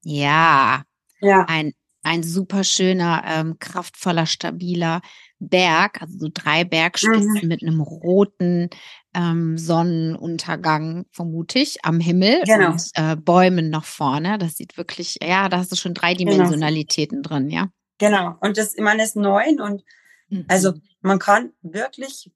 Ja. 0.04 0.84
Ja. 1.20 1.44
Ein, 1.48 1.72
ein 2.04 2.22
super 2.22 2.62
schöner, 2.62 3.24
ähm, 3.26 3.56
kraftvoller, 3.58 4.26
stabiler 4.26 5.00
Berg, 5.38 6.00
also 6.00 6.18
so 6.18 6.28
drei 6.32 6.64
Bergspitzen 6.64 7.40
mhm. 7.42 7.48
mit 7.48 7.62
einem 7.62 7.80
roten 7.80 8.70
ähm, 9.14 9.58
Sonnenuntergang, 9.58 11.06
vermute 11.10 11.58
ich, 11.58 11.84
am 11.84 12.00
Himmel 12.00 12.42
genau. 12.44 12.72
und 12.72 12.82
äh, 12.94 13.16
Bäumen 13.16 13.70
noch 13.70 13.84
vorne. 13.84 14.38
Das 14.38 14.56
sieht 14.56 14.76
wirklich, 14.76 15.18
ja, 15.22 15.48
da 15.48 15.58
hast 15.58 15.72
du 15.72 15.76
schon 15.76 15.94
drei. 15.94 16.14
Dimensionalitäten 16.14 17.22
genau. 17.22 17.28
drin, 17.28 17.50
ja. 17.50 17.68
Genau. 17.98 18.36
Und 18.40 18.56
das, 18.56 18.74
meine, 18.78 19.02
ist 19.02 19.16
neun 19.16 19.60
und 19.60 19.84
mhm. 20.28 20.44
also 20.48 20.72
man 21.00 21.18
kann 21.18 21.52
wirklich, 21.62 22.30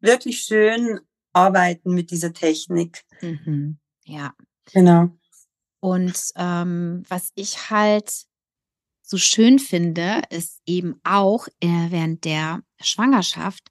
wirklich 0.00 0.42
schön 0.42 1.00
arbeiten 1.32 1.94
mit 1.94 2.10
dieser 2.10 2.32
Technik. 2.32 3.02
Mhm. 3.20 3.78
Ja. 4.04 4.34
Genau. 4.72 5.10
Und 5.80 6.18
ähm, 6.36 7.02
was 7.08 7.32
ich 7.34 7.70
halt 7.70 8.26
so 9.10 9.18
schön 9.18 9.58
finde, 9.58 10.22
ist 10.30 10.60
eben 10.66 11.00
auch 11.04 11.48
äh, 11.60 11.90
während 11.90 12.24
der 12.24 12.62
Schwangerschaft 12.80 13.68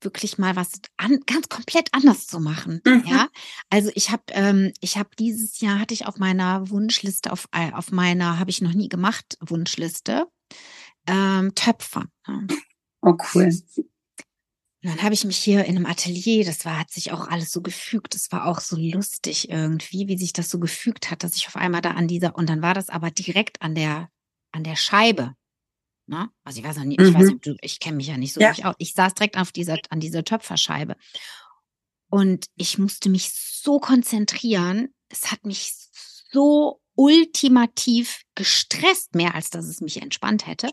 wirklich 0.00 0.38
mal 0.38 0.56
was 0.56 0.72
an, 0.96 1.20
ganz 1.26 1.48
komplett 1.48 1.88
anders 1.92 2.26
zu 2.26 2.40
machen. 2.40 2.80
Mhm. 2.84 3.04
Ja, 3.06 3.28
also 3.68 3.90
ich 3.94 4.10
habe, 4.10 4.22
ähm, 4.30 4.72
ich 4.80 4.96
habe 4.96 5.10
dieses 5.18 5.60
Jahr 5.60 5.78
hatte 5.78 5.94
ich 5.94 6.06
auf 6.06 6.18
meiner 6.18 6.70
Wunschliste 6.70 7.32
auf 7.32 7.48
äh, 7.52 7.72
auf 7.72 7.90
meiner 7.90 8.38
habe 8.38 8.50
ich 8.50 8.60
noch 8.60 8.72
nie 8.72 8.88
gemacht 8.88 9.36
Wunschliste 9.40 10.26
ähm, 11.06 11.54
Töpfer. 11.54 12.06
Oh 13.02 13.16
cool. 13.34 13.52
Und 14.84 14.90
dann 14.90 15.02
habe 15.02 15.14
ich 15.14 15.24
mich 15.24 15.38
hier 15.38 15.64
in 15.64 15.76
einem 15.76 15.86
Atelier, 15.86 16.44
das 16.44 16.64
war, 16.64 16.78
hat 16.78 16.92
sich 16.92 17.10
auch 17.10 17.26
alles 17.26 17.50
so 17.50 17.62
gefügt. 17.62 18.14
Das 18.14 18.30
war 18.30 18.46
auch 18.46 18.60
so 18.60 18.76
lustig 18.76 19.50
irgendwie, 19.50 20.06
wie 20.06 20.16
sich 20.16 20.32
das 20.32 20.50
so 20.50 20.60
gefügt 20.60 21.10
hat, 21.10 21.24
dass 21.24 21.34
ich 21.34 21.48
auf 21.48 21.56
einmal 21.56 21.80
da 21.80 21.92
an 21.92 22.06
dieser, 22.06 22.36
und 22.36 22.48
dann 22.48 22.62
war 22.62 22.74
das 22.74 22.88
aber 22.88 23.10
direkt 23.10 23.60
an 23.60 23.74
der 23.74 24.08
an 24.52 24.64
der 24.64 24.76
Scheibe. 24.76 25.34
Ne? 26.06 26.30
Also 26.42 26.60
ich 26.60 26.64
weiß 26.64 26.78
noch 26.78 26.84
nicht, 26.84 27.00
ich 27.00 27.12
weiß 27.12 27.22
mhm. 27.22 27.28
nicht, 27.28 27.46
du, 27.46 27.56
ich 27.60 27.80
kenne 27.80 27.98
mich 27.98 28.06
ja 28.06 28.16
nicht 28.16 28.32
so 28.32 28.40
ja. 28.40 28.52
aus. 28.64 28.74
Ich 28.78 28.94
saß 28.94 29.14
direkt 29.14 29.36
auf 29.36 29.52
dieser, 29.52 29.78
an 29.90 30.00
dieser 30.00 30.24
Töpferscheibe. 30.24 30.96
Und 32.10 32.46
ich 32.56 32.78
musste 32.78 33.10
mich 33.10 33.30
so 33.32 33.78
konzentrieren. 33.78 34.94
Es 35.10 35.30
hat 35.30 35.44
mich 35.44 35.74
so 36.30 36.80
ultimativ 36.94 38.22
gestresst, 38.34 39.14
mehr 39.14 39.34
als 39.34 39.50
dass 39.50 39.66
es 39.66 39.80
mich 39.80 40.00
entspannt 40.00 40.46
hätte. 40.46 40.70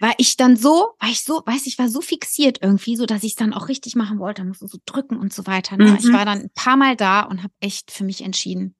Weil 0.00 0.14
ich 0.18 0.36
dann 0.36 0.56
so, 0.56 0.94
war 0.98 1.10
ich 1.10 1.22
so, 1.22 1.42
weiß 1.44 1.66
ich, 1.66 1.78
war 1.78 1.88
so 1.88 2.00
fixiert 2.00 2.58
irgendwie, 2.62 2.96
so 2.96 3.04
dass 3.04 3.24
ich 3.24 3.32
es 3.32 3.36
dann 3.36 3.52
auch 3.52 3.68
richtig 3.68 3.96
machen 3.96 4.18
wollte, 4.18 4.44
musste 4.44 4.68
so 4.68 4.78
drücken 4.86 5.16
und 5.16 5.32
so 5.34 5.46
weiter. 5.46 5.76
Ne? 5.76 5.90
Mhm. 5.90 5.96
Ich 5.96 6.12
war 6.12 6.24
dann 6.24 6.42
ein 6.42 6.50
paar 6.54 6.76
Mal 6.76 6.96
da 6.96 7.22
und 7.22 7.42
habe 7.42 7.52
echt 7.60 7.90
für 7.90 8.04
mich 8.04 8.22
entschieden, 8.22 8.76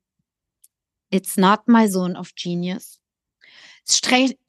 it's 1.10 1.36
not 1.36 1.66
my 1.66 1.90
zone 1.90 2.18
of 2.18 2.30
genius 2.36 3.01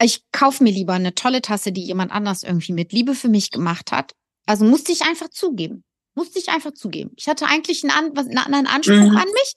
ich 0.01 0.23
kaufe 0.31 0.63
mir 0.63 0.71
lieber 0.71 0.93
eine 0.93 1.15
tolle 1.15 1.41
Tasse, 1.41 1.71
die 1.71 1.83
jemand 1.83 2.11
anders 2.11 2.43
irgendwie 2.43 2.73
mit 2.73 2.91
Liebe 2.91 3.15
für 3.15 3.29
mich 3.29 3.51
gemacht 3.51 3.91
hat. 3.91 4.13
Also 4.45 4.65
musste 4.65 4.91
ich 4.91 5.03
einfach 5.03 5.29
zugeben. 5.29 5.83
Musste 6.15 6.37
ich 6.37 6.49
einfach 6.49 6.73
zugeben. 6.73 7.11
Ich 7.15 7.27
hatte 7.27 7.47
eigentlich 7.47 7.83
einen, 7.83 8.15
einen 8.15 8.37
anderen 8.37 8.67
Anspruch 8.67 8.93
mhm. 8.93 9.17
an 9.17 9.25
mich, 9.25 9.55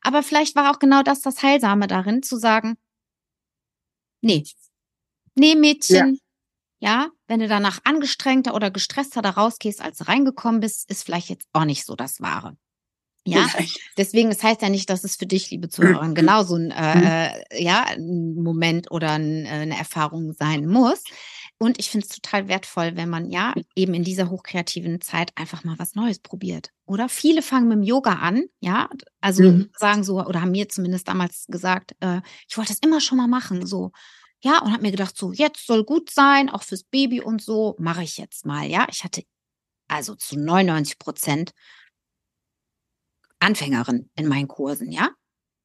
aber 0.00 0.22
vielleicht 0.22 0.56
war 0.56 0.70
auch 0.70 0.78
genau 0.78 1.02
das 1.02 1.20
das 1.20 1.42
Heilsame 1.42 1.86
darin, 1.86 2.22
zu 2.22 2.38
sagen, 2.38 2.78
nee, 4.22 4.44
nee, 5.34 5.54
Mädchen, 5.54 6.18
ja. 6.80 7.04
ja, 7.04 7.10
wenn 7.26 7.40
du 7.40 7.48
danach 7.48 7.80
angestrengter 7.84 8.54
oder 8.54 8.70
gestresster 8.70 9.20
da 9.20 9.30
rausgehst, 9.30 9.82
als 9.82 9.98
du 9.98 10.08
reingekommen 10.08 10.60
bist, 10.60 10.90
ist 10.90 11.04
vielleicht 11.04 11.28
jetzt 11.28 11.46
auch 11.52 11.66
nicht 11.66 11.84
so 11.84 11.94
das 11.94 12.20
Wahre. 12.20 12.56
Ja, 13.38 13.46
deswegen, 13.96 14.30
das 14.30 14.42
heißt 14.42 14.62
ja 14.62 14.68
nicht, 14.68 14.88
dass 14.90 15.04
es 15.04 15.16
für 15.16 15.26
dich, 15.26 15.50
liebe 15.50 15.68
Zuhörer, 15.68 16.08
genauso 16.14 16.56
ein, 16.56 16.70
äh, 16.70 17.28
mhm. 17.28 17.32
ja, 17.58 17.84
ein 17.84 18.34
Moment 18.34 18.90
oder 18.90 19.12
ein, 19.12 19.44
äh, 19.44 19.48
eine 19.48 19.78
Erfahrung 19.78 20.32
sein 20.32 20.66
muss. 20.66 21.02
Und 21.60 21.80
ich 21.80 21.90
finde 21.90 22.06
es 22.06 22.14
total 22.14 22.46
wertvoll, 22.46 22.92
wenn 22.94 23.08
man 23.08 23.30
ja 23.30 23.52
eben 23.74 23.92
in 23.92 24.04
dieser 24.04 24.30
hochkreativen 24.30 25.00
Zeit 25.00 25.32
einfach 25.34 25.64
mal 25.64 25.76
was 25.78 25.96
Neues 25.96 26.20
probiert. 26.20 26.70
Oder 26.86 27.08
viele 27.08 27.42
fangen 27.42 27.66
mit 27.66 27.78
dem 27.78 27.82
Yoga 27.82 28.12
an, 28.12 28.44
ja, 28.60 28.88
also 29.20 29.42
mhm. 29.42 29.70
sagen 29.76 30.04
so, 30.04 30.24
oder 30.24 30.40
haben 30.40 30.52
mir 30.52 30.68
zumindest 30.68 31.08
damals 31.08 31.46
gesagt, 31.48 31.96
äh, 31.98 32.20
ich 32.48 32.56
wollte 32.56 32.72
das 32.72 32.78
immer 32.78 33.00
schon 33.00 33.18
mal 33.18 33.26
machen, 33.26 33.66
so. 33.66 33.90
Ja, 34.40 34.62
und 34.62 34.72
habe 34.72 34.82
mir 34.82 34.92
gedacht, 34.92 35.16
so, 35.16 35.32
jetzt 35.32 35.66
soll 35.66 35.82
gut 35.84 36.10
sein, 36.10 36.48
auch 36.48 36.62
fürs 36.62 36.84
Baby 36.84 37.20
und 37.20 37.42
so, 37.42 37.74
mache 37.80 38.04
ich 38.04 38.18
jetzt 38.18 38.46
mal, 38.46 38.64
ja. 38.64 38.86
Ich 38.88 39.02
hatte 39.02 39.24
also 39.88 40.14
zu 40.14 40.38
99 40.38 40.98
Prozent 40.98 41.52
Anfängerin 43.40 44.10
in 44.14 44.28
meinen 44.28 44.48
Kursen, 44.48 44.90
ja. 44.90 45.10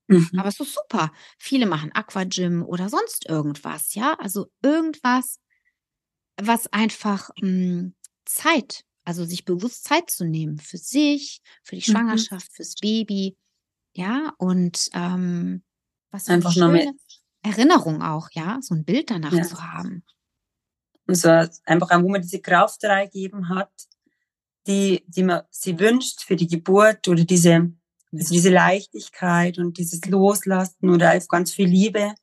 Mhm. 0.08 0.30
Aber 0.38 0.50
es 0.50 0.60
ist 0.60 0.74
super. 0.74 1.12
Viele 1.40 1.66
machen 1.66 1.92
Aquagym 1.94 2.64
oder 2.64 2.90
sonst 2.90 3.28
irgendwas, 3.28 3.94
ja. 3.96 4.16
Also 4.20 4.48
irgendwas, 4.62 5.40
was 6.38 6.68
einfach 6.68 7.30
mh, 7.42 7.48
hm, 7.48 7.96
Zeit, 8.26 8.84
also 9.06 9.26
sich 9.26 9.46
bewusst 9.46 9.86
Zeit 9.86 10.10
zu 10.10 10.26
nehmen 10.26 10.60
für 10.60 10.78
sich, 10.78 11.42
für 11.64 11.76
die 11.76 11.90
mhm. 11.90 11.94
Schwangerschaft, 11.94 12.52
mhm. 12.52 12.56
fürs 12.56 12.76
Baby, 12.76 13.38
ja. 13.94 14.34
Und 14.38 14.90
ähm, 14.94 15.64
was 16.12 16.30
einfach 16.30 16.56
nur 16.56 16.70
mit 16.70 16.90
Erinnerung 17.42 18.02
auch, 18.02 18.30
ja, 18.32 18.60
so 18.62 18.76
ein 18.76 18.86
Bild 18.86 19.10
danach 19.10 19.34
ja. 19.34 19.44
zu 19.44 19.62
haben. 19.62 20.04
Und 21.06 21.16
so 21.16 21.30
einfach, 21.66 21.90
wo 22.02 22.10
man 22.10 22.22
diese 22.22 22.40
Kraft 22.40 22.84
reingegeben 22.84 23.50
hat, 23.50 23.72
die, 24.68 25.04
die 25.08 25.24
man 25.24 25.42
sie 25.50 25.80
wünscht 25.80 26.22
für 26.22 26.36
die 26.36 26.48
Geburt 26.48 27.08
oder 27.08 27.24
diese, 27.24 27.72
also 28.12 28.34
diese 28.34 28.50
Leichtigkeit 28.50 29.58
und 29.58 29.78
dieses 29.78 30.06
Loslassen 30.06 30.90
oder 30.90 31.10
einfach 31.10 31.30
ganz 31.30 31.52
viel 31.52 31.68
Liebe. 31.68 32.14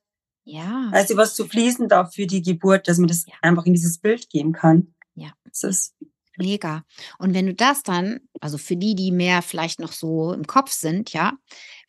Ja. 0.43 0.89
Also 0.91 1.17
was 1.17 1.35
zu 1.35 1.45
fließen 1.45 1.87
darf 1.87 2.13
für 2.13 2.27
die 2.27 2.41
Geburt, 2.41 2.87
dass 2.87 2.97
man 2.97 3.07
das 3.07 3.25
ja. 3.25 3.33
einfach 3.41 3.65
in 3.65 3.73
dieses 3.73 3.99
Bild 3.99 4.29
geben 4.29 4.53
kann. 4.53 4.93
Ja. 5.15 5.31
Das 5.45 5.63
ist 5.63 5.95
Mega. 6.37 6.83
Und 7.17 7.33
wenn 7.33 7.45
du 7.45 7.53
das 7.53 7.83
dann, 7.83 8.21
also 8.39 8.57
für 8.57 8.77
die, 8.77 8.95
die 8.95 9.11
mehr 9.11 9.41
vielleicht 9.41 9.79
noch 9.79 9.91
so 9.91 10.31
im 10.31 10.47
Kopf 10.47 10.71
sind, 10.71 11.11
ja, 11.11 11.33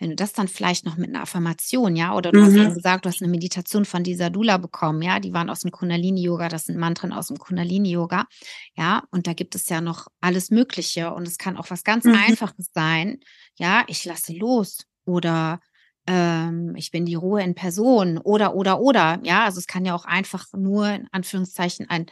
wenn 0.00 0.10
du 0.10 0.16
das 0.16 0.32
dann 0.32 0.48
vielleicht 0.48 0.84
noch 0.84 0.96
mit 0.96 1.10
einer 1.10 1.22
Affirmation, 1.22 1.94
ja, 1.94 2.14
oder 2.14 2.32
du 2.32 2.40
mhm. 2.40 2.44
hast 2.46 2.56
ja 2.56 2.74
gesagt, 2.74 3.04
du 3.04 3.08
hast 3.08 3.22
eine 3.22 3.30
Meditation 3.30 3.84
von 3.84 4.02
dieser 4.02 4.30
Dula 4.30 4.56
bekommen, 4.56 5.00
ja, 5.00 5.20
die 5.20 5.32
waren 5.32 5.48
aus 5.48 5.60
dem 5.60 5.70
Kundalini-Yoga, 5.70 6.48
das 6.48 6.64
sind 6.64 6.76
Mantren 6.76 7.12
aus 7.12 7.28
dem 7.28 7.38
Kundalini-Yoga, 7.38 8.26
ja, 8.74 9.04
und 9.12 9.28
da 9.28 9.32
gibt 9.32 9.54
es 9.54 9.68
ja 9.68 9.80
noch 9.80 10.08
alles 10.20 10.50
Mögliche 10.50 11.14
und 11.14 11.28
es 11.28 11.38
kann 11.38 11.56
auch 11.56 11.70
was 11.70 11.84
ganz 11.84 12.04
mhm. 12.04 12.14
Einfaches 12.14 12.70
sein, 12.74 13.20
ja, 13.58 13.84
ich 13.86 14.04
lasse 14.04 14.32
los 14.32 14.86
oder 15.04 15.60
ähm, 16.08 16.74
ich 16.74 16.90
bin 16.90 17.06
die 17.06 17.14
Ruhe 17.14 17.42
in 17.42 17.54
Person 17.54 18.18
oder, 18.18 18.56
oder, 18.56 18.80
oder, 18.80 19.20
ja, 19.22 19.44
also 19.44 19.60
es 19.60 19.68
kann 19.68 19.84
ja 19.84 19.94
auch 19.94 20.04
einfach 20.04 20.46
nur 20.52 20.88
in 20.88 21.08
Anführungszeichen 21.12 21.88
ein 21.88 22.06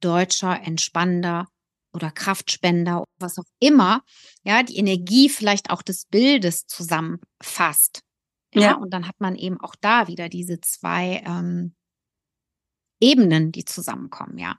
deutscher, 0.00 0.60
entspannender 0.62 1.48
oder 1.92 2.10
Kraftspender, 2.10 3.04
was 3.18 3.38
auch 3.38 3.48
immer, 3.58 4.02
ja, 4.44 4.62
die 4.62 4.76
Energie 4.76 5.28
vielleicht 5.28 5.70
auch 5.70 5.82
des 5.82 6.06
Bildes 6.06 6.66
zusammenfasst. 6.66 8.02
Ja, 8.54 8.62
ja. 8.62 8.74
und 8.74 8.90
dann 8.90 9.06
hat 9.06 9.20
man 9.20 9.36
eben 9.36 9.60
auch 9.60 9.74
da 9.80 10.08
wieder 10.08 10.28
diese 10.28 10.60
zwei 10.60 11.22
ähm, 11.24 11.74
Ebenen, 13.00 13.52
die 13.52 13.64
zusammenkommen, 13.64 14.38
ja. 14.38 14.56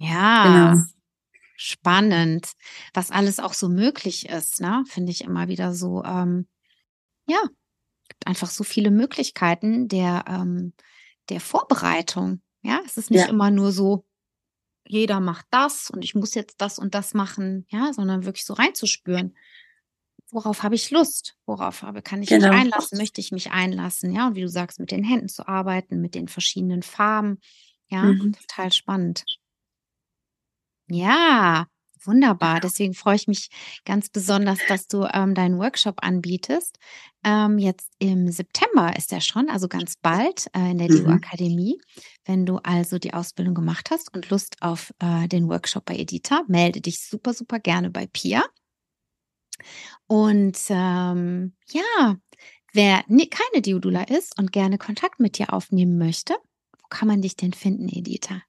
Ja, 0.00 0.72
genau. 0.72 0.82
spannend, 1.56 2.52
was 2.94 3.10
alles 3.10 3.40
auch 3.40 3.52
so 3.52 3.68
möglich 3.68 4.28
ist, 4.28 4.60
ne? 4.60 4.84
Finde 4.86 5.12
ich 5.12 5.22
immer 5.22 5.48
wieder 5.48 5.74
so, 5.74 6.04
ähm, 6.04 6.48
ja, 7.26 7.40
gibt 8.08 8.26
einfach 8.26 8.48
so 8.48 8.64
viele 8.64 8.90
Möglichkeiten 8.90 9.88
der, 9.88 10.24
ähm, 10.28 10.72
der 11.28 11.40
Vorbereitung. 11.40 12.42
Ja, 12.62 12.80
es 12.84 12.96
ist 12.96 13.10
nicht 13.10 13.26
ja. 13.26 13.28
immer 13.28 13.50
nur 13.50 13.72
so, 13.72 14.04
jeder 14.88 15.20
macht 15.20 15.46
das 15.50 15.90
und 15.90 16.04
ich 16.04 16.14
muss 16.14 16.34
jetzt 16.34 16.60
das 16.60 16.78
und 16.78 16.94
das 16.94 17.14
machen, 17.14 17.66
ja, 17.68 17.92
sondern 17.92 18.24
wirklich 18.24 18.44
so 18.44 18.54
reinzuspüren. 18.54 19.36
Worauf 20.30 20.62
habe 20.62 20.74
ich 20.74 20.90
Lust? 20.90 21.36
Worauf 21.46 21.82
habe, 21.82 22.02
kann 22.02 22.22
ich 22.22 22.28
genau. 22.28 22.48
mich 22.48 22.58
einlassen? 22.58 22.98
Möchte 22.98 23.20
ich 23.20 23.32
mich 23.32 23.50
einlassen? 23.50 24.12
Ja, 24.12 24.26
und 24.26 24.34
wie 24.34 24.42
du 24.42 24.48
sagst, 24.48 24.78
mit 24.78 24.90
den 24.90 25.04
Händen 25.04 25.28
zu 25.28 25.48
arbeiten, 25.48 26.00
mit 26.00 26.14
den 26.14 26.28
verschiedenen 26.28 26.82
Farben. 26.82 27.38
Ja, 27.88 28.02
mhm. 28.02 28.34
total 28.34 28.72
spannend. 28.72 29.24
Ja, 30.88 31.66
Wunderbar. 32.04 32.60
Deswegen 32.60 32.94
freue 32.94 33.16
ich 33.16 33.28
mich 33.28 33.48
ganz 33.84 34.08
besonders, 34.08 34.58
dass 34.68 34.88
du 34.88 35.04
ähm, 35.12 35.34
deinen 35.34 35.58
Workshop 35.58 35.96
anbietest. 36.02 36.78
Ähm, 37.24 37.58
jetzt 37.58 37.90
im 37.98 38.30
September 38.30 38.96
ist 38.96 39.12
er 39.12 39.20
schon, 39.20 39.48
also 39.48 39.68
ganz 39.68 39.94
bald 40.00 40.46
äh, 40.54 40.70
in 40.70 40.78
der 40.78 40.90
mhm. 40.90 41.04
DU-Akademie. 41.04 41.80
Wenn 42.24 42.46
du 42.46 42.58
also 42.58 42.98
die 42.98 43.14
Ausbildung 43.14 43.54
gemacht 43.54 43.90
hast 43.90 44.14
und 44.14 44.30
Lust 44.30 44.56
auf 44.60 44.92
äh, 44.98 45.28
den 45.28 45.48
Workshop 45.48 45.84
bei 45.84 45.96
Edita, 45.96 46.42
melde 46.48 46.80
dich 46.80 47.00
super, 47.00 47.34
super 47.34 47.58
gerne 47.58 47.90
bei 47.90 48.06
Pia. 48.06 48.42
Und 50.06 50.58
ähm, 50.68 51.54
ja, 51.70 52.16
wer 52.72 53.04
keine 53.08 53.62
Diodula 53.62 54.04
ist 54.04 54.38
und 54.38 54.52
gerne 54.52 54.78
Kontakt 54.78 55.20
mit 55.20 55.38
dir 55.38 55.52
aufnehmen 55.52 55.98
möchte, 55.98 56.34
wo 56.78 56.86
kann 56.88 57.08
man 57.08 57.22
dich 57.22 57.36
denn 57.36 57.52
finden, 57.52 57.88
Edita? 57.88 58.42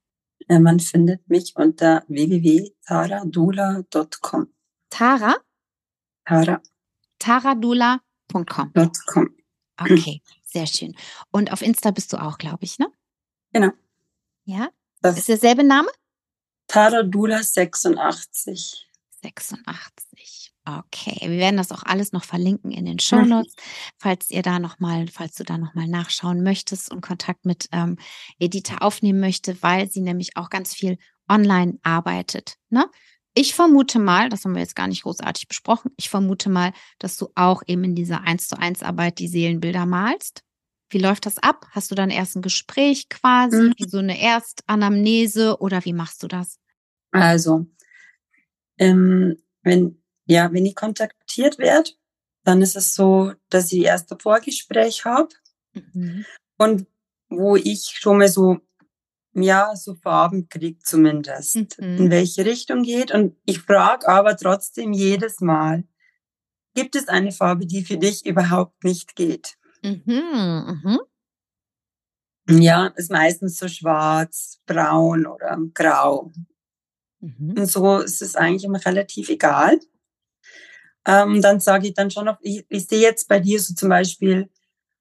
Äh, 0.49 0.59
man 0.59 0.79
findet 0.79 1.29
mich 1.29 1.55
unter 1.55 2.03
www.taradula.com. 2.07 4.53
Tara? 4.89 5.35
Tara. 6.25 6.62
Taradula.com. 7.19 8.73
.com. 9.05 9.29
Okay, 9.79 10.21
sehr 10.43 10.67
schön. 10.67 10.95
Und 11.31 11.53
auf 11.53 11.62
Insta 11.62 11.91
bist 11.91 12.12
du 12.12 12.17
auch, 12.17 12.39
glaube 12.39 12.65
ich, 12.65 12.79
ne? 12.79 12.91
Genau. 13.53 13.69
Ja? 14.43 14.69
Das 15.01 15.17
ist 15.17 15.29
derselbe 15.29 15.63
Name? 15.63 15.88
Taradula 16.67 17.41
86. 17.43 18.89
86. 19.21 20.09
Okay, 20.77 21.17
wir 21.21 21.38
werden 21.38 21.58
das 21.58 21.71
auch 21.71 21.84
alles 21.84 22.12
noch 22.12 22.23
verlinken 22.23 22.71
in 22.71 22.86
den 22.86 22.99
Show 22.99 23.21
Notes, 23.21 23.55
falls 23.97 24.29
ihr 24.29 24.41
da 24.41 24.60
noch 24.60 24.79
mal, 24.79 25.08
falls 25.08 25.36
du 25.36 25.43
da 25.43 25.58
noch 25.58 25.73
mal 25.73 25.88
nachschauen 25.88 26.43
möchtest 26.43 26.91
und 26.91 27.01
Kontakt 27.01 27.45
mit 27.45 27.67
ähm, 27.71 27.97
Edita 28.39 28.77
aufnehmen 28.77 29.19
möchte, 29.19 29.62
weil 29.62 29.89
sie 29.89 30.01
nämlich 30.01 30.38
auch 30.38 30.49
ganz 30.49 30.73
viel 30.73 30.97
online 31.27 31.79
arbeitet. 31.82 32.55
Ne? 32.69 32.86
Ich 33.34 33.55
vermute 33.55 33.99
mal, 33.99 34.29
das 34.29 34.43
haben 34.43 34.53
wir 34.53 34.62
jetzt 34.62 34.75
gar 34.75 34.88
nicht 34.88 35.03
großartig 35.03 35.47
besprochen, 35.47 35.91
ich 35.97 36.10
vermute 36.10 36.49
mal, 36.49 36.73
dass 36.99 37.17
du 37.17 37.29
auch 37.36 37.63
eben 37.67 37.84
in 37.84 37.95
dieser 37.95 38.21
1 38.21 38.47
zu 38.47 38.60
1 38.60 38.84
Arbeit 38.84 39.19
die 39.19 39.27
Seelenbilder 39.27 39.86
malst. 39.86 40.43
Wie 40.91 40.97
läuft 40.97 41.27
das 41.27 41.38
ab? 41.38 41.67
Hast 41.71 41.91
du 41.91 41.95
dann 41.95 42.10
erst 42.10 42.36
ein 42.36 42.41
Gespräch 42.41 43.10
quasi, 43.10 43.58
mhm. 43.58 43.73
so 43.88 43.99
eine 43.99 44.19
Erstanamnese 44.19 45.60
oder 45.60 45.86
wie 45.86 45.93
machst 45.93 46.23
du 46.23 46.27
das? 46.27 46.58
Also, 47.12 47.67
ähm, 48.79 49.38
wenn 49.62 49.98
ja, 50.29 50.53
wenn 50.53 50.65
ich 50.65 50.75
kontaktiert 50.75 51.57
werde, 51.57 51.89
dann 52.43 52.61
ist 52.61 52.75
es 52.75 52.93
so, 52.93 53.33
dass 53.49 53.71
ich 53.71 53.83
erst 53.83 54.11
ein 54.11 54.19
Vorgespräch 54.19 55.03
habe 55.03 55.29
mhm. 55.73 56.23
und 56.57 56.87
wo 57.29 57.55
ich 57.55 57.97
schon 57.99 58.19
mal 58.19 58.27
so, 58.27 58.59
ja, 59.33 59.75
so 59.75 59.95
Farben 59.95 60.47
kriege 60.47 60.79
zumindest, 60.83 61.55
mhm. 61.79 61.97
in 61.97 62.11
welche 62.11 62.45
Richtung 62.45 62.83
geht. 62.83 63.11
Und 63.11 63.37
ich 63.45 63.59
frage 63.59 64.07
aber 64.07 64.37
trotzdem 64.37 64.93
jedes 64.93 65.41
Mal, 65.41 65.83
gibt 66.75 66.95
es 66.95 67.07
eine 67.07 67.31
Farbe, 67.31 67.65
die 67.65 67.83
für 67.83 67.97
dich 67.97 68.25
überhaupt 68.25 68.83
nicht 68.83 69.15
geht? 69.15 69.57
Mhm. 69.81 70.99
Mhm. 72.47 72.61
Ja, 72.61 72.87
ist 72.95 73.11
meistens 73.11 73.57
so 73.57 73.67
schwarz, 73.67 74.59
braun 74.67 75.25
oder 75.25 75.57
grau. 75.73 76.31
Mhm. 77.19 77.55
Und 77.57 77.65
so 77.65 77.99
ist 77.99 78.21
es 78.21 78.35
eigentlich 78.35 78.63
immer 78.63 78.83
relativ 78.85 79.29
egal. 79.29 79.79
Ähm, 81.10 81.41
dann 81.41 81.60
sage 81.60 81.88
ich 81.88 81.95
dann 81.95 82.12
schon 82.12 82.26
noch, 82.26 82.38
ich, 82.41 82.63
ich 82.69 82.86
sehe 82.88 83.02
jetzt 83.02 83.28
bei 83.28 83.39
dir 83.39 83.60
so 83.60 83.74
zum 83.74 83.89
Beispiel 83.89 84.48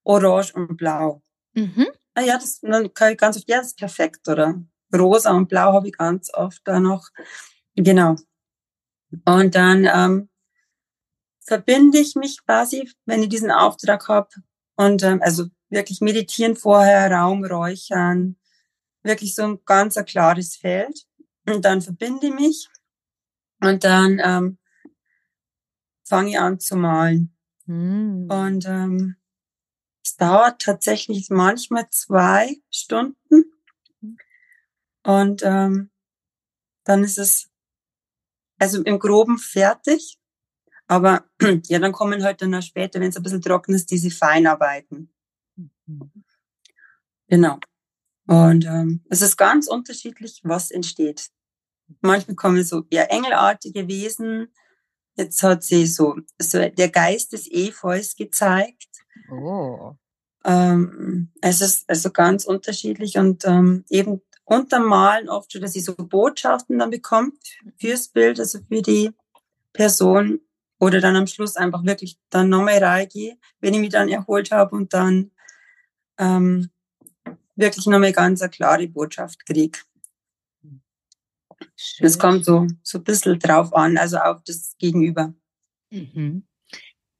Orange 0.04 0.54
und 0.54 0.76
Blau. 0.78 1.22
Mhm. 1.52 1.88
Ah 2.14 2.22
ja, 2.22 2.38
das, 2.38 2.60
dann 2.60 2.94
kann 2.94 3.12
ich 3.12 3.18
ganz 3.18 3.36
oft, 3.36 3.48
ja, 3.48 3.58
das 3.58 3.68
ist 3.68 3.78
perfekt, 3.78 4.26
oder? 4.26 4.54
Rosa 4.94 5.32
und 5.32 5.50
Blau 5.50 5.74
habe 5.74 5.88
ich 5.88 5.96
ganz 5.98 6.32
oft 6.32 6.62
da 6.64 6.80
noch. 6.80 7.08
Genau. 7.76 8.16
Und 9.26 9.54
dann 9.54 9.84
ähm, 9.84 10.30
verbinde 11.44 11.98
ich 11.98 12.14
mich 12.14 12.42
quasi, 12.42 12.90
wenn 13.04 13.22
ich 13.22 13.28
diesen 13.28 13.50
Auftrag 13.50 14.08
habe. 14.08 14.30
Und 14.76 15.02
ähm, 15.02 15.20
also 15.22 15.44
wirklich 15.68 16.00
meditieren 16.00 16.56
vorher, 16.56 17.10
Raum 17.10 17.44
räuchern, 17.44 18.36
wirklich 19.02 19.34
so 19.34 19.42
ein 19.42 19.58
ganz 19.66 19.98
ein 19.98 20.06
klares 20.06 20.56
Feld. 20.56 21.04
Und 21.46 21.66
dann 21.66 21.82
verbinde 21.82 22.28
ich 22.28 22.34
mich. 22.34 22.68
Und 23.60 23.84
dann 23.84 24.20
ähm, 24.24 24.58
fange 26.08 26.30
ich 26.30 26.38
an 26.38 26.58
zu 26.58 26.76
malen. 26.76 27.36
Mhm. 27.66 28.28
Und 28.30 28.66
ähm, 28.66 29.16
es 30.04 30.16
dauert 30.16 30.62
tatsächlich 30.62 31.28
manchmal 31.30 31.88
zwei 31.90 32.56
Stunden. 32.70 33.52
Und 35.04 35.42
ähm, 35.44 35.90
dann 36.84 37.04
ist 37.04 37.18
es 37.18 37.48
also 38.58 38.82
im 38.82 38.98
Groben 38.98 39.38
fertig. 39.38 40.18
Aber 40.86 41.24
ja, 41.66 41.78
dann 41.78 41.92
kommen 41.92 42.24
halt 42.24 42.42
dann 42.42 42.54
auch 42.54 42.62
später, 42.62 43.00
wenn 43.00 43.10
es 43.10 43.16
ein 43.16 43.22
bisschen 43.22 43.42
trocken 43.42 43.74
ist, 43.74 43.90
diese 43.90 44.10
Feinarbeiten. 44.10 45.12
Mhm. 45.56 46.24
Genau. 47.28 47.58
Und 48.26 48.64
ähm, 48.66 49.04
es 49.08 49.22
ist 49.22 49.36
ganz 49.36 49.68
unterschiedlich, 49.68 50.40
was 50.44 50.70
entsteht. 50.70 51.30
Manchmal 52.00 52.36
kommen 52.36 52.62
so 52.64 52.84
eher 52.90 53.10
engelartige 53.10 53.88
Wesen, 53.88 54.52
Jetzt 55.18 55.42
hat 55.42 55.64
sie 55.64 55.84
so, 55.86 56.16
so 56.38 56.68
der 56.68 56.88
Geist 56.90 57.32
des 57.32 57.50
Efeus 57.50 58.14
gezeigt. 58.14 58.86
Oh. 59.32 59.94
Ähm, 60.44 61.32
es 61.40 61.60
ist 61.60 61.90
also 61.90 62.10
ganz 62.10 62.44
unterschiedlich 62.44 63.18
und 63.18 63.44
ähm, 63.44 63.84
eben 63.90 64.22
unterm 64.44 64.84
Malen 64.84 65.28
oft 65.28 65.52
schon, 65.52 65.60
dass 65.60 65.72
sie 65.72 65.80
so 65.80 65.96
Botschaften 65.96 66.78
dann 66.78 66.90
bekommt 66.90 67.36
fürs 67.80 68.08
Bild, 68.08 68.38
also 68.38 68.60
für 68.68 68.80
die 68.80 69.10
Person. 69.72 70.40
Oder 70.78 71.00
dann 71.00 71.16
am 71.16 71.26
Schluss 71.26 71.56
einfach 71.56 71.84
wirklich 71.84 72.16
dann 72.30 72.48
nochmal 72.48 72.78
reingehe, 72.78 73.36
wenn 73.60 73.74
ich 73.74 73.80
mich 73.80 73.90
dann 73.90 74.08
erholt 74.08 74.52
habe 74.52 74.76
und 74.76 74.94
dann 74.94 75.32
ähm, 76.18 76.70
wirklich 77.56 77.86
nochmal 77.86 78.12
ganz 78.12 78.40
eine 78.40 78.50
klare 78.50 78.86
Botschaft 78.86 79.44
kriege. 79.44 79.80
Das 82.00 82.18
kommt 82.18 82.44
so, 82.44 82.66
so 82.82 82.98
ein 82.98 83.04
bisschen 83.04 83.38
drauf 83.38 83.74
an, 83.74 83.98
also 83.98 84.18
auf 84.18 84.42
das 84.44 84.74
Gegenüber. 84.78 85.34
Mhm. 85.90 86.46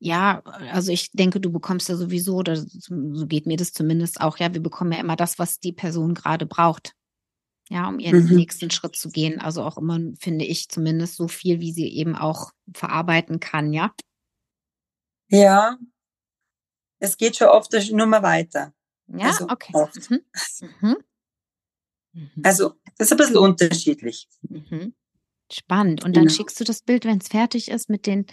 Ja, 0.00 0.42
also 0.42 0.92
ich 0.92 1.10
denke, 1.12 1.40
du 1.40 1.50
bekommst 1.50 1.88
ja 1.88 1.96
sowieso, 1.96 2.36
oder 2.36 2.56
so 2.56 3.26
geht 3.26 3.46
mir 3.46 3.56
das 3.56 3.72
zumindest 3.72 4.20
auch, 4.20 4.38
ja, 4.38 4.52
wir 4.52 4.62
bekommen 4.62 4.92
ja 4.92 5.00
immer 5.00 5.16
das, 5.16 5.38
was 5.38 5.58
die 5.58 5.72
Person 5.72 6.14
gerade 6.14 6.46
braucht. 6.46 6.92
Ja, 7.70 7.88
um 7.88 7.98
ihren 7.98 8.24
mhm. 8.24 8.36
nächsten 8.36 8.70
Schritt 8.70 8.96
zu 8.96 9.10
gehen. 9.10 9.40
Also 9.40 9.62
auch 9.62 9.76
immer, 9.76 9.98
finde 10.18 10.46
ich, 10.46 10.68
zumindest 10.68 11.16
so 11.16 11.28
viel, 11.28 11.60
wie 11.60 11.72
sie 11.72 11.88
eben 11.88 12.16
auch 12.16 12.52
verarbeiten 12.74 13.40
kann, 13.40 13.72
ja? 13.72 13.92
Ja. 15.28 15.76
Es 16.98 17.16
geht 17.16 17.36
schon 17.36 17.48
oft 17.48 17.72
nur 17.92 18.06
mal 18.06 18.22
weiter. 18.22 18.72
Ja, 19.08 19.26
also 19.26 19.48
okay. 19.48 19.72
Mhm. 20.08 20.20
Mhm. 20.80 20.96
Mhm. 22.18 22.42
Also, 22.42 22.74
das 22.96 23.08
ist 23.08 23.12
ein 23.12 23.18
bisschen 23.18 23.36
unterschiedlich. 23.36 24.28
Mhm. 24.42 24.94
Spannend. 25.50 26.04
Und 26.04 26.16
dann 26.16 26.24
genau. 26.24 26.34
schickst 26.34 26.60
du 26.60 26.64
das 26.64 26.82
Bild, 26.82 27.04
wenn 27.04 27.18
es 27.18 27.28
fertig 27.28 27.70
ist, 27.70 27.88
mit 27.88 28.06
den 28.06 28.26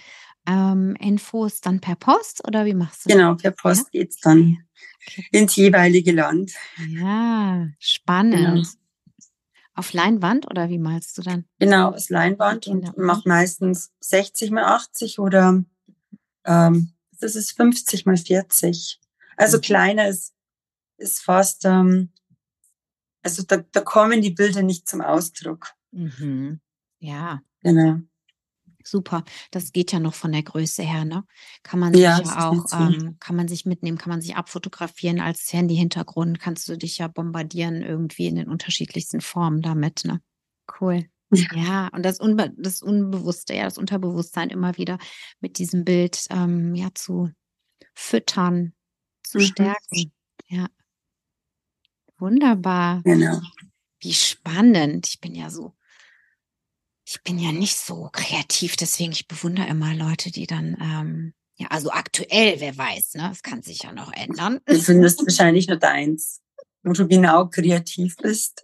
ähm, 0.47 0.95
Infos 0.99 1.61
dann 1.61 1.79
per 1.79 1.95
Post 1.95 2.45
oder 2.47 2.65
wie 2.65 2.73
machst 2.73 3.05
du 3.05 3.09
das? 3.09 3.17
Genau, 3.17 3.35
per 3.35 3.51
Post 3.51 3.87
ja? 3.91 4.03
es 4.03 4.19
dann 4.19 4.57
okay. 5.07 5.27
ins 5.31 5.55
jeweilige 5.55 6.11
Land. 6.11 6.51
Ja, 6.89 7.67
spannend. 7.79 8.35
Genau. 8.35 8.67
Auf 9.77 9.91
Leinwand 9.91 10.49
oder 10.49 10.69
wie 10.69 10.77
malst 10.77 11.17
du 11.17 11.21
dann? 11.21 11.45
Genau, 11.59 11.91
aus 11.91 12.09
Leinwand 12.09 12.67
und 12.67 12.97
mache 12.97 13.27
meistens 13.27 13.91
60 13.99 14.51
mal 14.51 14.63
80 14.63 15.19
oder 15.19 15.63
ähm, 16.45 16.93
das 17.19 17.35
ist 17.35 17.51
50 17.51 18.05
mal 18.05 18.17
40. 18.17 18.99
Also 19.37 19.57
mhm. 19.57 19.61
kleiner 19.61 20.07
ist, 20.07 20.33
ist 20.97 21.21
fast, 21.21 21.65
ähm, 21.65 22.11
also 23.25 23.43
da, 23.43 23.57
da 23.57 23.81
kommen 23.81 24.21
die 24.21 24.29
Bilder 24.29 24.61
nicht 24.61 24.87
zum 24.87 25.01
Ausdruck. 25.01 25.71
Mhm. 25.91 26.61
Ja. 26.99 27.41
Genau. 27.63 27.99
Super. 28.83 29.23
Das 29.49 29.71
geht 29.71 29.91
ja 29.91 29.99
noch 29.99 30.13
von 30.13 30.31
der 30.31 30.43
Größe 30.43 30.83
her, 30.83 31.05
ne? 31.05 31.25
Kann 31.63 31.79
man 31.79 31.91
sich 31.91 32.03
ja, 32.03 32.21
ja 32.21 32.49
auch, 32.49 32.65
ähm, 32.71 33.17
kann 33.19 33.35
man 33.35 33.47
sich 33.47 33.65
mitnehmen, 33.65 33.97
kann 33.97 34.11
man 34.11 34.21
sich 34.21 34.35
abfotografieren 34.35 35.19
als 35.19 35.51
Handy-Hintergrund, 35.51 36.39
kannst 36.39 36.69
du 36.69 36.77
dich 36.77 36.99
ja 36.99 37.07
bombardieren 37.07 37.81
irgendwie 37.81 38.27
in 38.27 38.35
den 38.35 38.47
unterschiedlichsten 38.47 39.21
Formen 39.21 39.63
damit, 39.63 40.05
ne? 40.05 40.21
Cool. 40.79 41.05
Ja, 41.31 41.47
ja 41.55 41.87
und 41.93 42.03
das, 42.03 42.19
Unbe 42.19 42.53
das 42.57 42.83
Unbewusste, 42.83 43.55
ja, 43.55 43.63
das 43.63 43.79
Unterbewusstsein 43.79 44.51
immer 44.51 44.77
wieder 44.77 44.99
mit 45.39 45.57
diesem 45.57 45.83
Bild 45.83 46.23
ähm, 46.29 46.75
ja 46.75 46.89
zu 46.93 47.31
füttern, 47.95 48.73
zu 49.23 49.39
mhm. 49.39 49.43
stärken. 49.43 50.11
Ja. 50.47 50.67
Wunderbar. 52.17 53.01
Genau. 53.03 53.41
Wie 53.99 54.13
spannend. 54.13 55.07
Ich 55.07 55.19
bin 55.19 55.35
ja 55.35 55.49
so 55.49 55.73
ich 57.05 57.21
bin 57.23 57.37
ja 57.37 57.51
nicht 57.51 57.77
so 57.77 58.09
kreativ, 58.11 58.75
deswegen 58.75 59.11
ich 59.11 59.27
bewundere 59.27 59.67
immer 59.67 59.93
Leute, 59.93 60.31
die 60.31 60.47
dann, 60.47 60.75
ähm, 60.81 61.33
ja, 61.55 61.67
also 61.67 61.91
aktuell, 61.91 62.59
wer 62.59 62.75
weiß, 62.75 63.13
ne? 63.13 63.27
Das 63.29 63.43
kann 63.43 63.61
sich 63.61 63.83
ja 63.83 63.91
noch 63.91 64.11
ändern. 64.11 64.59
Du 64.65 64.81
findest 64.81 65.21
wahrscheinlich 65.21 65.67
nur 65.67 65.77
deins, 65.77 66.41
wo 66.83 66.93
du 66.93 67.07
genau 67.07 67.47
kreativ 67.47 68.17
bist. 68.17 68.63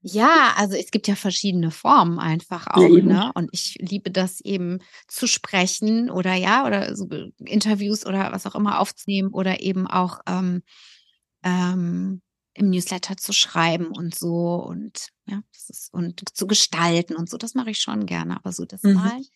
Ja, 0.00 0.54
also 0.56 0.76
es 0.76 0.92
gibt 0.92 1.08
ja 1.08 1.16
verschiedene 1.16 1.72
Formen 1.72 2.20
einfach 2.20 2.68
auch, 2.68 2.80
ja, 2.80 3.02
ne? 3.02 3.32
Und 3.34 3.50
ich 3.52 3.76
liebe 3.80 4.12
das 4.12 4.40
eben 4.40 4.78
zu 5.08 5.26
sprechen 5.26 6.10
oder 6.10 6.34
ja, 6.34 6.64
oder 6.64 6.94
so 6.94 7.08
Interviews 7.44 8.06
oder 8.06 8.30
was 8.30 8.46
auch 8.46 8.54
immer 8.54 8.78
aufzunehmen 8.78 9.30
oder 9.32 9.60
eben 9.60 9.88
auch 9.88 10.20
ähm, 10.26 10.62
ähm, 11.48 12.22
im 12.54 12.70
Newsletter 12.70 13.16
zu 13.16 13.32
schreiben 13.32 13.88
und 13.88 14.14
so 14.14 14.56
und 14.56 15.08
ja, 15.26 15.42
das 15.52 15.70
ist, 15.70 15.94
und 15.94 16.36
zu 16.36 16.46
gestalten 16.46 17.14
und 17.16 17.30
so, 17.30 17.36
das 17.38 17.54
mache 17.54 17.70
ich 17.70 17.80
schon 17.80 18.06
gerne. 18.06 18.36
Aber 18.36 18.52
so 18.52 18.64
das 18.64 18.82
mhm. 18.82 18.94
Malen, 18.94 19.26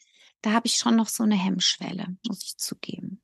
da 0.42 0.52
habe 0.52 0.66
ich 0.66 0.76
schon 0.76 0.96
noch 0.96 1.08
so 1.08 1.22
eine 1.22 1.36
Hemmschwelle, 1.36 2.16
muss 2.26 2.42
ich 2.42 2.56
zugeben. 2.58 3.22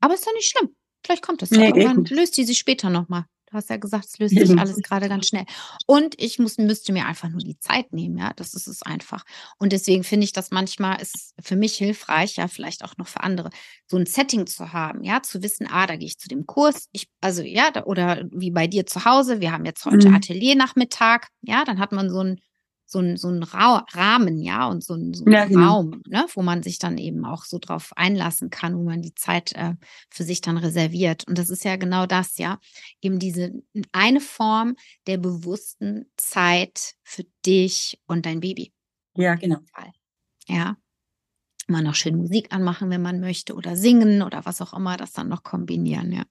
Aber 0.00 0.14
ist 0.14 0.26
ja 0.26 0.32
nicht 0.32 0.50
schlimm. 0.50 0.74
Vielleicht 1.04 1.22
kommt 1.22 1.42
es 1.42 1.50
ja. 1.50 1.58
Nee, 1.58 1.68
Irgendwann 1.68 2.04
löst 2.04 2.36
die 2.36 2.44
sich 2.44 2.58
später 2.58 2.88
nochmal. 2.90 3.26
Du 3.50 3.56
hast 3.56 3.68
ja 3.68 3.76
gesagt, 3.78 4.06
es 4.06 4.18
löst 4.18 4.36
sich 4.36 4.58
alles 4.58 4.76
gerade 4.76 5.08
ganz 5.08 5.26
schnell. 5.26 5.44
Und 5.86 6.14
ich 6.18 6.38
muss, 6.38 6.56
müsste 6.56 6.92
mir 6.92 7.06
einfach 7.06 7.28
nur 7.28 7.40
die 7.40 7.58
Zeit 7.58 7.92
nehmen, 7.92 8.16
ja. 8.16 8.32
Das 8.36 8.54
ist 8.54 8.68
es 8.68 8.82
einfach. 8.82 9.24
Und 9.58 9.72
deswegen 9.72 10.04
finde 10.04 10.24
ich 10.24 10.32
das 10.32 10.50
manchmal 10.52 11.00
ist 11.02 11.34
für 11.40 11.56
mich 11.56 11.74
hilfreich, 11.74 12.36
ja, 12.36 12.46
vielleicht 12.46 12.84
auch 12.84 12.96
noch 12.96 13.08
für 13.08 13.22
andere, 13.22 13.50
so 13.88 13.96
ein 13.96 14.06
Setting 14.06 14.46
zu 14.46 14.72
haben, 14.72 15.02
ja, 15.02 15.22
zu 15.22 15.42
wissen, 15.42 15.66
ah, 15.68 15.86
da 15.86 15.96
gehe 15.96 16.06
ich 16.06 16.18
zu 16.18 16.28
dem 16.28 16.46
Kurs, 16.46 16.88
ich, 16.92 17.08
also 17.20 17.42
ja, 17.42 17.70
da, 17.72 17.84
oder 17.84 18.24
wie 18.30 18.52
bei 18.52 18.68
dir 18.68 18.86
zu 18.86 19.04
Hause, 19.04 19.40
wir 19.40 19.50
haben 19.50 19.64
jetzt 19.64 19.84
heute 19.84 20.08
mhm. 20.08 20.14
Ateliernachmittag, 20.14 21.26
ja, 21.42 21.64
dann 21.64 21.80
hat 21.80 21.90
man 21.90 22.08
so 22.08 22.20
ein 22.22 22.40
so 22.90 22.98
ein, 22.98 23.16
so 23.16 23.28
ein 23.28 23.42
Ra 23.44 23.86
Rahmen, 23.92 24.40
ja, 24.42 24.66
und 24.66 24.82
so 24.82 24.94
ein, 24.94 25.14
so 25.14 25.24
ein 25.24 25.32
ja, 25.32 25.44
genau. 25.44 25.74
Raum, 25.74 26.02
ne, 26.08 26.26
wo 26.34 26.42
man 26.42 26.62
sich 26.64 26.80
dann 26.80 26.98
eben 26.98 27.24
auch 27.24 27.44
so 27.44 27.58
drauf 27.60 27.92
einlassen 27.94 28.50
kann, 28.50 28.76
wo 28.76 28.82
man 28.82 29.00
die 29.00 29.14
Zeit 29.14 29.52
äh, 29.52 29.74
für 30.10 30.24
sich 30.24 30.40
dann 30.40 30.56
reserviert. 30.56 31.26
Und 31.28 31.38
das 31.38 31.50
ist 31.50 31.64
ja 31.64 31.76
genau 31.76 32.06
das, 32.06 32.36
ja, 32.38 32.58
eben 33.00 33.20
diese 33.20 33.52
eine 33.92 34.20
Form 34.20 34.74
der 35.06 35.18
bewussten 35.18 36.10
Zeit 36.16 36.94
für 37.04 37.24
dich 37.46 38.00
und 38.06 38.26
dein 38.26 38.40
Baby. 38.40 38.72
Ja, 39.16 39.36
genau. 39.36 39.58
Ja. 40.48 40.76
Mal 41.68 41.82
noch 41.82 41.94
schön 41.94 42.16
Musik 42.16 42.52
anmachen, 42.52 42.90
wenn 42.90 43.02
man 43.02 43.20
möchte, 43.20 43.54
oder 43.54 43.76
singen 43.76 44.22
oder 44.22 44.44
was 44.44 44.60
auch 44.60 44.72
immer, 44.74 44.96
das 44.96 45.12
dann 45.12 45.28
noch 45.28 45.44
kombinieren, 45.44 46.10
ja. 46.10 46.24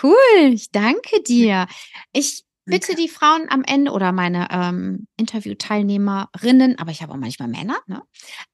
Cool, 0.00 0.52
ich 0.52 0.70
danke 0.70 1.20
dir. 1.24 1.66
Ich 2.12 2.44
bitte 2.64 2.94
die 2.94 3.08
Frauen 3.08 3.46
am 3.48 3.62
Ende 3.64 3.92
oder 3.92 4.12
meine 4.12 4.48
ähm, 4.50 5.06
Interviewteilnehmerinnen, 5.16 6.78
aber 6.78 6.90
ich 6.90 7.02
habe 7.02 7.12
auch 7.12 7.16
manchmal 7.16 7.48
Männer, 7.48 7.78
ne? 7.86 8.02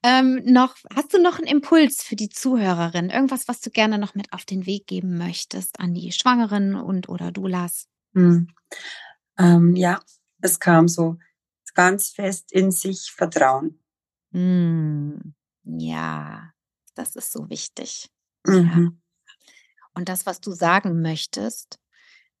ähm, 0.03 0.41
noch, 0.45 0.75
hast 0.95 1.13
du 1.13 1.21
noch 1.21 1.37
einen 1.37 1.47
Impuls 1.47 2.03
für 2.03 2.15
die 2.15 2.29
Zuhörerin? 2.29 3.09
Irgendwas, 3.09 3.47
was 3.47 3.61
du 3.61 3.69
gerne 3.69 3.97
noch 3.97 4.15
mit 4.15 4.33
auf 4.33 4.45
den 4.45 4.65
Weg 4.65 4.87
geben 4.87 5.17
möchtest 5.17 5.79
an 5.79 5.93
die 5.93 6.11
Schwangeren 6.11 6.75
und 6.75 7.09
oder 7.09 7.31
Doulas? 7.31 7.87
Hm. 8.13 8.47
Ähm, 9.37 9.75
ja, 9.75 9.99
es 10.41 10.59
kam 10.59 10.87
so 10.87 11.17
ganz 11.73 12.09
fest 12.09 12.51
in 12.51 12.71
sich 12.71 13.11
Vertrauen. 13.11 13.79
Hm. 14.31 15.35
Ja, 15.63 16.51
das 16.95 17.15
ist 17.15 17.31
so 17.31 17.49
wichtig. 17.49 18.09
Mhm. 18.45 18.55
Ja. 18.55 18.91
Und 19.93 20.09
das, 20.09 20.25
was 20.25 20.39
du 20.41 20.51
sagen 20.51 21.01
möchtest, 21.01 21.79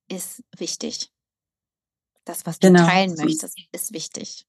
ist 0.09 0.43
wichtig. 0.57 1.11
Das, 2.27 2.45
was 2.45 2.59
du 2.59 2.67
genau. 2.67 2.85
teilen 2.85 3.15
möchtest, 3.15 3.57
ist 3.71 3.93
wichtig. 3.93 4.45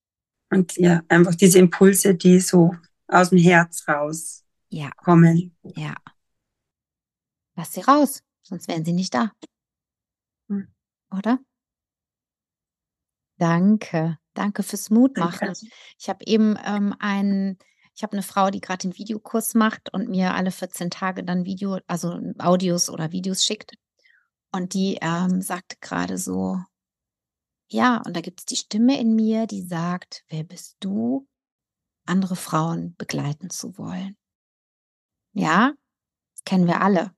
Und 0.51 0.77
ja, 0.77 1.03
einfach 1.09 1.37
diese 1.37 1.61
Impulse, 1.61 2.17
die 2.17 2.41
so 2.41 2.75
aus 3.07 3.31
dem 3.31 3.39
Herz 3.39 3.87
raus 3.87 4.45
ja. 4.69 4.91
kommen. 4.97 5.57
Ja. 5.63 5.95
Lass 7.55 7.73
sie 7.73 7.83
raus, 7.83 8.25
sonst 8.43 8.67
wären 8.67 8.85
sie 8.85 8.93
nicht 8.93 9.15
da. 9.15 9.31
Hm. 10.49 10.67
Oder? 11.17 11.39
Danke. 13.37 14.19
Danke 14.35 14.65
fürs 14.65 14.91
Mutmachen. 14.91 15.47
Danke. 15.47 15.67
Ich 16.01 16.09
habe 16.09 16.25
eben 16.27 16.59
ähm, 16.65 16.97
einen, 16.99 17.59
ich 17.95 18.03
habe 18.03 18.15
eine 18.15 18.25
Frau, 18.25 18.51
die 18.51 18.61
gerade 18.61 18.89
den 18.89 18.99
Videokurs 18.99 19.55
macht 19.55 19.95
und 19.95 20.09
mir 20.09 20.35
alle 20.35 20.51
14 20.51 20.91
Tage 20.91 21.23
dann 21.23 21.45
Video, 21.45 21.79
also 21.87 22.19
Audios 22.39 22.91
oder 22.91 23.13
Videos 23.13 23.45
schickt. 23.45 23.77
Und 24.51 24.75
die 24.75 24.99
ähm, 25.01 25.43
sagte 25.43 25.77
gerade 25.81 26.19
so, 26.19 26.59
ja, 27.69 28.03
und 28.05 28.17
da 28.17 28.21
gibt 28.21 28.41
es 28.41 28.47
die 28.47 28.57
Stimme 28.57 28.99
in 28.99 29.15
mir, 29.15 29.47
die 29.47 29.63
sagt, 29.63 30.25
wer 30.29 30.43
bist 30.43 30.77
du, 30.81 31.29
andere 32.07 32.37
Frauen 32.37 32.95
begleiten 32.97 33.51
zu 33.51 33.77
wollen? 33.77 34.17
Ja, 35.33 35.75
kennen 36.45 36.67
wir 36.67 36.81
alle. 36.81 37.13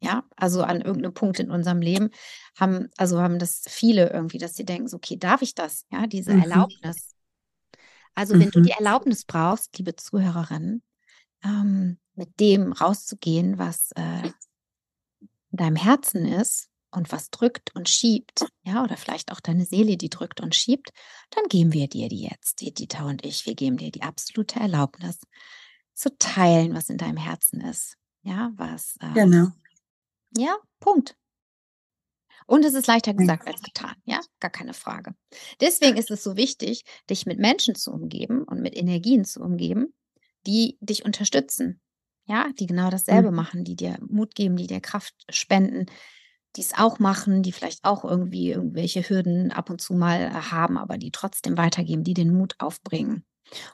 Ja, 0.00 0.22
also 0.36 0.62
an 0.62 0.82
irgendeinem 0.82 1.14
Punkt 1.14 1.40
in 1.40 1.50
unserem 1.50 1.80
Leben 1.80 2.10
haben, 2.58 2.90
also 2.96 3.20
haben 3.20 3.38
das 3.38 3.64
viele 3.68 4.10
irgendwie, 4.10 4.38
dass 4.38 4.54
sie 4.54 4.64
denken, 4.64 4.86
so, 4.86 4.98
okay, 4.98 5.16
darf 5.16 5.42
ich 5.42 5.54
das? 5.54 5.86
Ja, 5.90 6.06
diese 6.06 6.34
mhm. 6.34 6.42
Erlaubnis. 6.42 7.14
Also, 8.14 8.34
wenn 8.34 8.48
mhm. 8.48 8.50
du 8.50 8.60
die 8.60 8.70
Erlaubnis 8.70 9.24
brauchst, 9.24 9.76
liebe 9.78 9.96
Zuhörerin, 9.96 10.82
ähm, 11.42 11.98
mit 12.14 12.38
dem 12.38 12.72
rauszugehen, 12.72 13.58
was 13.58 13.90
äh, 13.96 14.28
in 15.50 15.56
deinem 15.56 15.76
Herzen 15.76 16.26
ist, 16.26 16.68
und 16.94 17.12
was 17.12 17.30
drückt 17.30 17.74
und 17.74 17.88
schiebt, 17.88 18.46
ja, 18.62 18.82
oder 18.82 18.96
vielleicht 18.96 19.32
auch 19.32 19.40
deine 19.40 19.64
Seele, 19.64 19.96
die 19.96 20.10
drückt 20.10 20.40
und 20.40 20.54
schiebt, 20.54 20.90
dann 21.30 21.44
geben 21.48 21.72
wir 21.72 21.88
dir 21.88 22.08
die 22.08 22.22
jetzt, 22.22 22.62
Editha 22.62 23.04
und 23.04 23.24
ich, 23.24 23.46
wir 23.46 23.54
geben 23.54 23.76
dir 23.76 23.90
die 23.90 24.02
absolute 24.02 24.60
Erlaubnis 24.60 25.20
zu 25.94 26.16
teilen, 26.18 26.74
was 26.74 26.88
in 26.88 26.98
deinem 26.98 27.16
Herzen 27.16 27.60
ist. 27.60 27.96
Ja, 28.22 28.52
was. 28.56 28.96
Äh, 29.00 29.12
genau. 29.14 29.48
Ja, 30.36 30.56
Punkt. 30.80 31.16
Und 32.46 32.64
es 32.64 32.74
ist 32.74 32.86
leichter 32.86 33.14
gesagt 33.14 33.46
als 33.46 33.62
getan, 33.62 33.94
ja, 34.04 34.20
gar 34.38 34.50
keine 34.50 34.74
Frage. 34.74 35.14
Deswegen 35.60 35.96
ist 35.96 36.10
es 36.10 36.22
so 36.22 36.36
wichtig, 36.36 36.84
dich 37.08 37.24
mit 37.24 37.38
Menschen 37.38 37.74
zu 37.74 37.90
umgeben 37.90 38.42
und 38.42 38.60
mit 38.60 38.76
Energien 38.76 39.24
zu 39.24 39.40
umgeben, 39.40 39.94
die 40.46 40.76
dich 40.80 41.04
unterstützen. 41.04 41.80
Ja, 42.26 42.50
die 42.58 42.66
genau 42.66 42.90
dasselbe 42.90 43.30
mhm. 43.30 43.36
machen, 43.36 43.64
die 43.64 43.76
dir 43.76 43.98
Mut 44.00 44.34
geben, 44.34 44.56
die 44.56 44.66
dir 44.66 44.80
Kraft 44.80 45.14
spenden, 45.28 45.86
die 46.56 46.60
es 46.60 46.74
auch 46.76 46.98
machen, 46.98 47.42
die 47.42 47.52
vielleicht 47.52 47.84
auch 47.84 48.04
irgendwie 48.04 48.50
irgendwelche 48.50 49.08
Hürden 49.08 49.50
ab 49.52 49.70
und 49.70 49.80
zu 49.80 49.94
mal 49.94 50.50
haben, 50.50 50.78
aber 50.78 50.98
die 50.98 51.10
trotzdem 51.10 51.56
weitergeben, 51.56 52.04
die 52.04 52.14
den 52.14 52.36
Mut 52.36 52.54
aufbringen. 52.58 53.24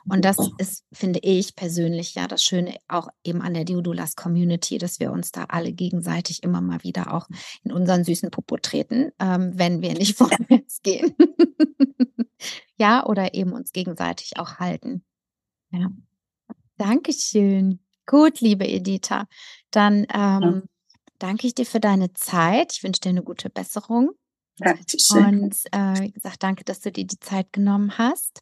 Und 0.07 0.25
das 0.25 0.37
ist, 0.57 0.85
finde 0.91 1.19
ich 1.23 1.55
persönlich 1.55 2.15
ja 2.15 2.27
das 2.27 2.43
Schöne 2.43 2.75
auch 2.87 3.07
eben 3.23 3.41
an 3.41 3.53
der 3.53 3.63
Deodulas 3.63 4.15
Community, 4.15 4.77
dass 4.77 4.99
wir 4.99 5.11
uns 5.11 5.31
da 5.31 5.45
alle 5.45 5.71
gegenseitig 5.71 6.43
immer 6.43 6.61
mal 6.61 6.83
wieder 6.83 7.13
auch 7.13 7.27
in 7.63 7.71
unseren 7.71 8.03
süßen 8.03 8.31
Popo 8.31 8.57
treten, 8.57 9.11
ähm, 9.19 9.53
wenn 9.55 9.81
wir 9.81 9.93
nicht 9.93 10.17
vorwärts 10.17 10.81
gehen. 10.81 11.15
ja, 12.77 13.05
oder 13.05 13.33
eben 13.33 13.53
uns 13.53 13.71
gegenseitig 13.71 14.37
auch 14.37 14.55
halten. 14.55 15.03
Ja. 15.71 15.89
Dankeschön. 16.77 17.79
Gut, 18.05 18.41
liebe 18.41 18.67
Editha. 18.67 19.27
Dann 19.69 20.05
ähm, 20.13 20.41
ja. 20.41 20.61
Danke 21.21 21.47
ich 21.47 21.55
dir 21.55 21.65
für 21.65 21.79
deine 21.79 22.13
Zeit. 22.13 22.73
Ich 22.73 22.83
wünsche 22.83 23.01
dir 23.01 23.09
eine 23.09 23.23
gute 23.23 23.49
Besserung. 23.49 24.11
Dankeschön. 24.57 25.43
Und 25.43 25.55
äh, 25.71 26.01
wie 26.01 26.11
gesagt, 26.11 26.43
danke, 26.43 26.63
dass 26.63 26.81
du 26.81 26.91
dir 26.91 27.05
die 27.05 27.19
Zeit 27.19 27.53
genommen 27.53 27.97
hast. 27.97 28.41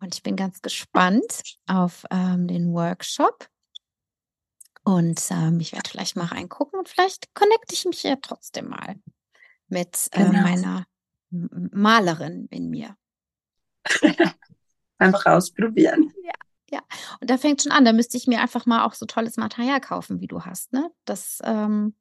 Und 0.00 0.14
ich 0.14 0.22
bin 0.22 0.36
ganz 0.36 0.62
gespannt 0.62 1.56
auf 1.66 2.04
ähm, 2.10 2.48
den 2.48 2.72
Workshop. 2.72 3.48
Und 4.84 5.20
ähm, 5.30 5.60
ich 5.60 5.72
werde 5.72 5.88
vielleicht 5.88 6.16
mal 6.16 6.26
reingucken 6.26 6.78
und 6.78 6.88
vielleicht 6.88 7.32
connecte 7.34 7.72
ich 7.72 7.84
mich 7.84 8.02
ja 8.02 8.16
trotzdem 8.20 8.68
mal 8.68 8.96
mit 9.68 10.08
äh, 10.10 10.24
genau. 10.24 10.42
meiner 10.42 10.86
Malerin 11.30 12.48
in 12.50 12.68
mir. 12.68 12.96
einfach 14.98 15.26
ausprobieren. 15.26 16.12
Ja, 16.24 16.32
ja. 16.70 16.80
Und 17.20 17.30
da 17.30 17.38
fängt 17.38 17.62
schon 17.62 17.72
an. 17.72 17.84
Da 17.84 17.92
müsste 17.92 18.16
ich 18.16 18.26
mir 18.26 18.40
einfach 18.40 18.66
mal 18.66 18.84
auch 18.84 18.94
so 18.94 19.06
tolles 19.06 19.36
Material 19.36 19.80
kaufen, 19.80 20.20
wie 20.20 20.26
du 20.26 20.42
hast, 20.42 20.72
ne? 20.72 20.90
Das, 21.04 21.38
ähm, 21.44 21.94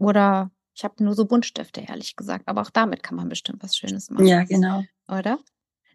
oder 0.00 0.50
ich 0.74 0.82
habe 0.82 1.04
nur 1.04 1.14
so 1.14 1.26
Buntstifte, 1.26 1.82
ehrlich 1.82 2.16
gesagt. 2.16 2.48
Aber 2.48 2.62
auch 2.62 2.70
damit 2.70 3.02
kann 3.02 3.16
man 3.16 3.28
bestimmt 3.28 3.62
was 3.62 3.76
Schönes 3.76 4.10
machen. 4.10 4.26
Ja, 4.26 4.44
genau. 4.44 4.82
Oder? 5.08 5.38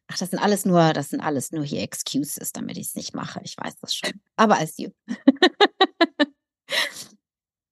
Ach, 0.08 0.18
das 0.18 0.30
sind 0.30 0.39
alles 0.39 0.66
nur, 0.66 0.93
das 0.93 1.10
sind 1.10 1.22
alles 1.22 1.51
nur 1.51 1.64
hier 1.64 1.82
Excuses, 1.82 2.51
damit 2.53 2.78
ich 2.78 2.88
es 2.89 2.95
nicht 2.95 3.16
mache. 3.16 3.41
Ich 3.43 3.58
weiß 3.58 3.78
das 3.80 3.95
schon. 3.95 4.22
Aber 4.36 4.58
als 4.58 4.78
you. 4.78 4.91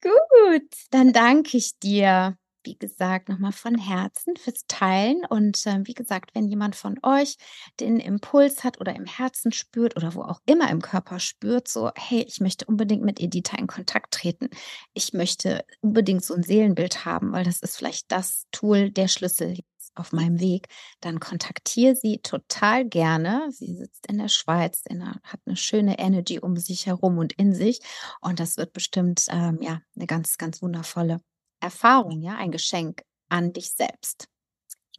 Gut, 0.02 0.70
dann 0.90 1.14
danke 1.14 1.58
ich 1.58 1.78
dir 1.78 2.36
wie 2.64 2.78
gesagt, 2.78 3.30
nochmal 3.30 3.52
von 3.52 3.78
Herzen 3.78 4.36
fürs 4.36 4.66
Teilen. 4.68 5.26
Und 5.30 5.66
äh, 5.66 5.82
wie 5.84 5.94
gesagt, 5.94 6.36
wenn 6.36 6.48
jemand 6.48 6.76
von 6.76 6.98
euch 7.04 7.38
den 7.80 7.98
Impuls 8.00 8.64
hat 8.64 8.80
oder 8.80 8.96
im 8.96 9.06
Herzen 9.06 9.52
spürt 9.52 9.96
oder 9.98 10.16
wo 10.16 10.22
auch 10.22 10.42
immer 10.46 10.70
im 10.70 10.82
Körper 10.82 11.20
spürt, 11.20 11.68
so, 11.68 11.92
hey, 11.96 12.26
ich 12.28 12.40
möchte 12.40 12.66
unbedingt 12.66 13.04
mit 13.04 13.20
Editha 13.20 13.58
in 13.58 13.68
Kontakt 13.68 14.14
treten. 14.14 14.50
Ich 14.94 15.14
möchte 15.14 15.66
unbedingt 15.82 16.24
so 16.24 16.34
ein 16.34 16.44
Seelenbild 16.44 17.06
haben, 17.06 17.32
weil 17.32 17.44
das 17.44 17.62
ist 17.62 17.78
vielleicht 17.78 18.12
das 18.12 18.46
Tool, 18.52 18.92
der 18.92 19.08
Schlüssel 19.08 19.58
auf 19.96 20.12
meinem 20.12 20.40
Weg, 20.40 20.68
dann 21.02 21.20
kontaktiere 21.20 21.96
sie 21.96 22.20
total 22.20 22.88
gerne. 22.88 23.48
Sie 23.52 23.76
sitzt 23.76 24.08
in 24.08 24.18
der 24.18 24.28
Schweiz, 24.28 24.82
in 24.88 25.02
einer, 25.02 25.20
hat 25.24 25.40
eine 25.46 25.56
schöne 25.56 26.00
Energy 26.00 26.40
um 26.40 26.58
sich 26.58 26.88
herum 26.88 27.18
und 27.18 27.34
in 27.34 27.54
sich. 27.54 27.80
Und 28.22 28.40
das 28.40 28.58
wird 28.58 28.74
bestimmt 28.74 29.26
ähm, 29.30 29.60
ja 29.62 29.82
eine 29.96 30.08
ganz, 30.08 30.38
ganz 30.38 30.62
wundervolle 30.62 31.20
Erfahrung, 31.64 32.22
ja, 32.22 32.36
ein 32.36 32.52
Geschenk 32.52 33.04
an 33.30 33.54
dich 33.54 33.72
selbst. 33.72 34.28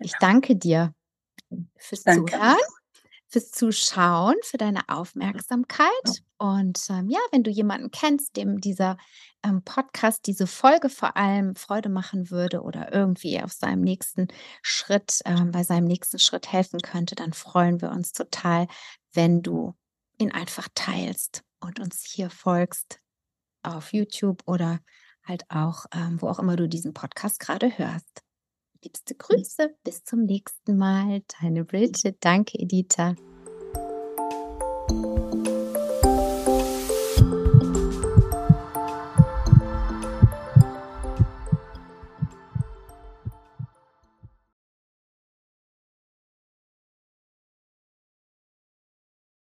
Ich 0.00 0.12
danke 0.18 0.56
dir 0.56 0.94
fürs 1.76 2.02
danke. 2.02 2.32
Zuhören, 2.32 2.56
fürs 3.28 3.50
Zuschauen, 3.50 4.36
für 4.42 4.56
deine 4.56 4.88
Aufmerksamkeit. 4.88 6.22
Und 6.38 6.80
ähm, 6.90 7.08
ja, 7.08 7.20
wenn 7.30 7.42
du 7.42 7.50
jemanden 7.50 7.90
kennst, 7.90 8.36
dem 8.36 8.60
dieser 8.60 8.96
ähm, 9.44 9.62
Podcast, 9.62 10.26
diese 10.26 10.46
Folge 10.46 10.88
vor 10.88 11.16
allem 11.16 11.54
Freude 11.54 11.88
machen 11.88 12.30
würde 12.30 12.62
oder 12.62 12.92
irgendwie 12.92 13.40
auf 13.40 13.52
seinem 13.52 13.82
nächsten 13.82 14.28
Schritt, 14.62 15.20
ähm, 15.24 15.52
bei 15.52 15.62
seinem 15.62 15.86
nächsten 15.86 16.18
Schritt 16.18 16.50
helfen 16.50 16.80
könnte, 16.80 17.14
dann 17.14 17.32
freuen 17.32 17.80
wir 17.80 17.90
uns 17.90 18.12
total, 18.12 18.66
wenn 19.12 19.42
du 19.42 19.74
ihn 20.18 20.32
einfach 20.32 20.68
teilst 20.74 21.42
und 21.60 21.80
uns 21.80 22.04
hier 22.04 22.30
folgst 22.30 23.00
auf 23.62 23.92
YouTube 23.92 24.42
oder 24.46 24.80
halt 25.24 25.44
auch, 25.48 25.86
ähm, 25.94 26.20
wo 26.20 26.28
auch 26.28 26.38
immer 26.38 26.56
du 26.56 26.68
diesen 26.68 26.94
Podcast 26.94 27.40
gerade 27.40 27.78
hörst. 27.78 28.22
Liebste 28.82 29.14
Grüße, 29.14 29.74
bis 29.82 30.04
zum 30.04 30.24
nächsten 30.24 30.76
Mal. 30.76 31.22
Deine 31.40 31.64
Bridget. 31.64 32.16
Danke, 32.20 32.58
Editha. 32.58 33.14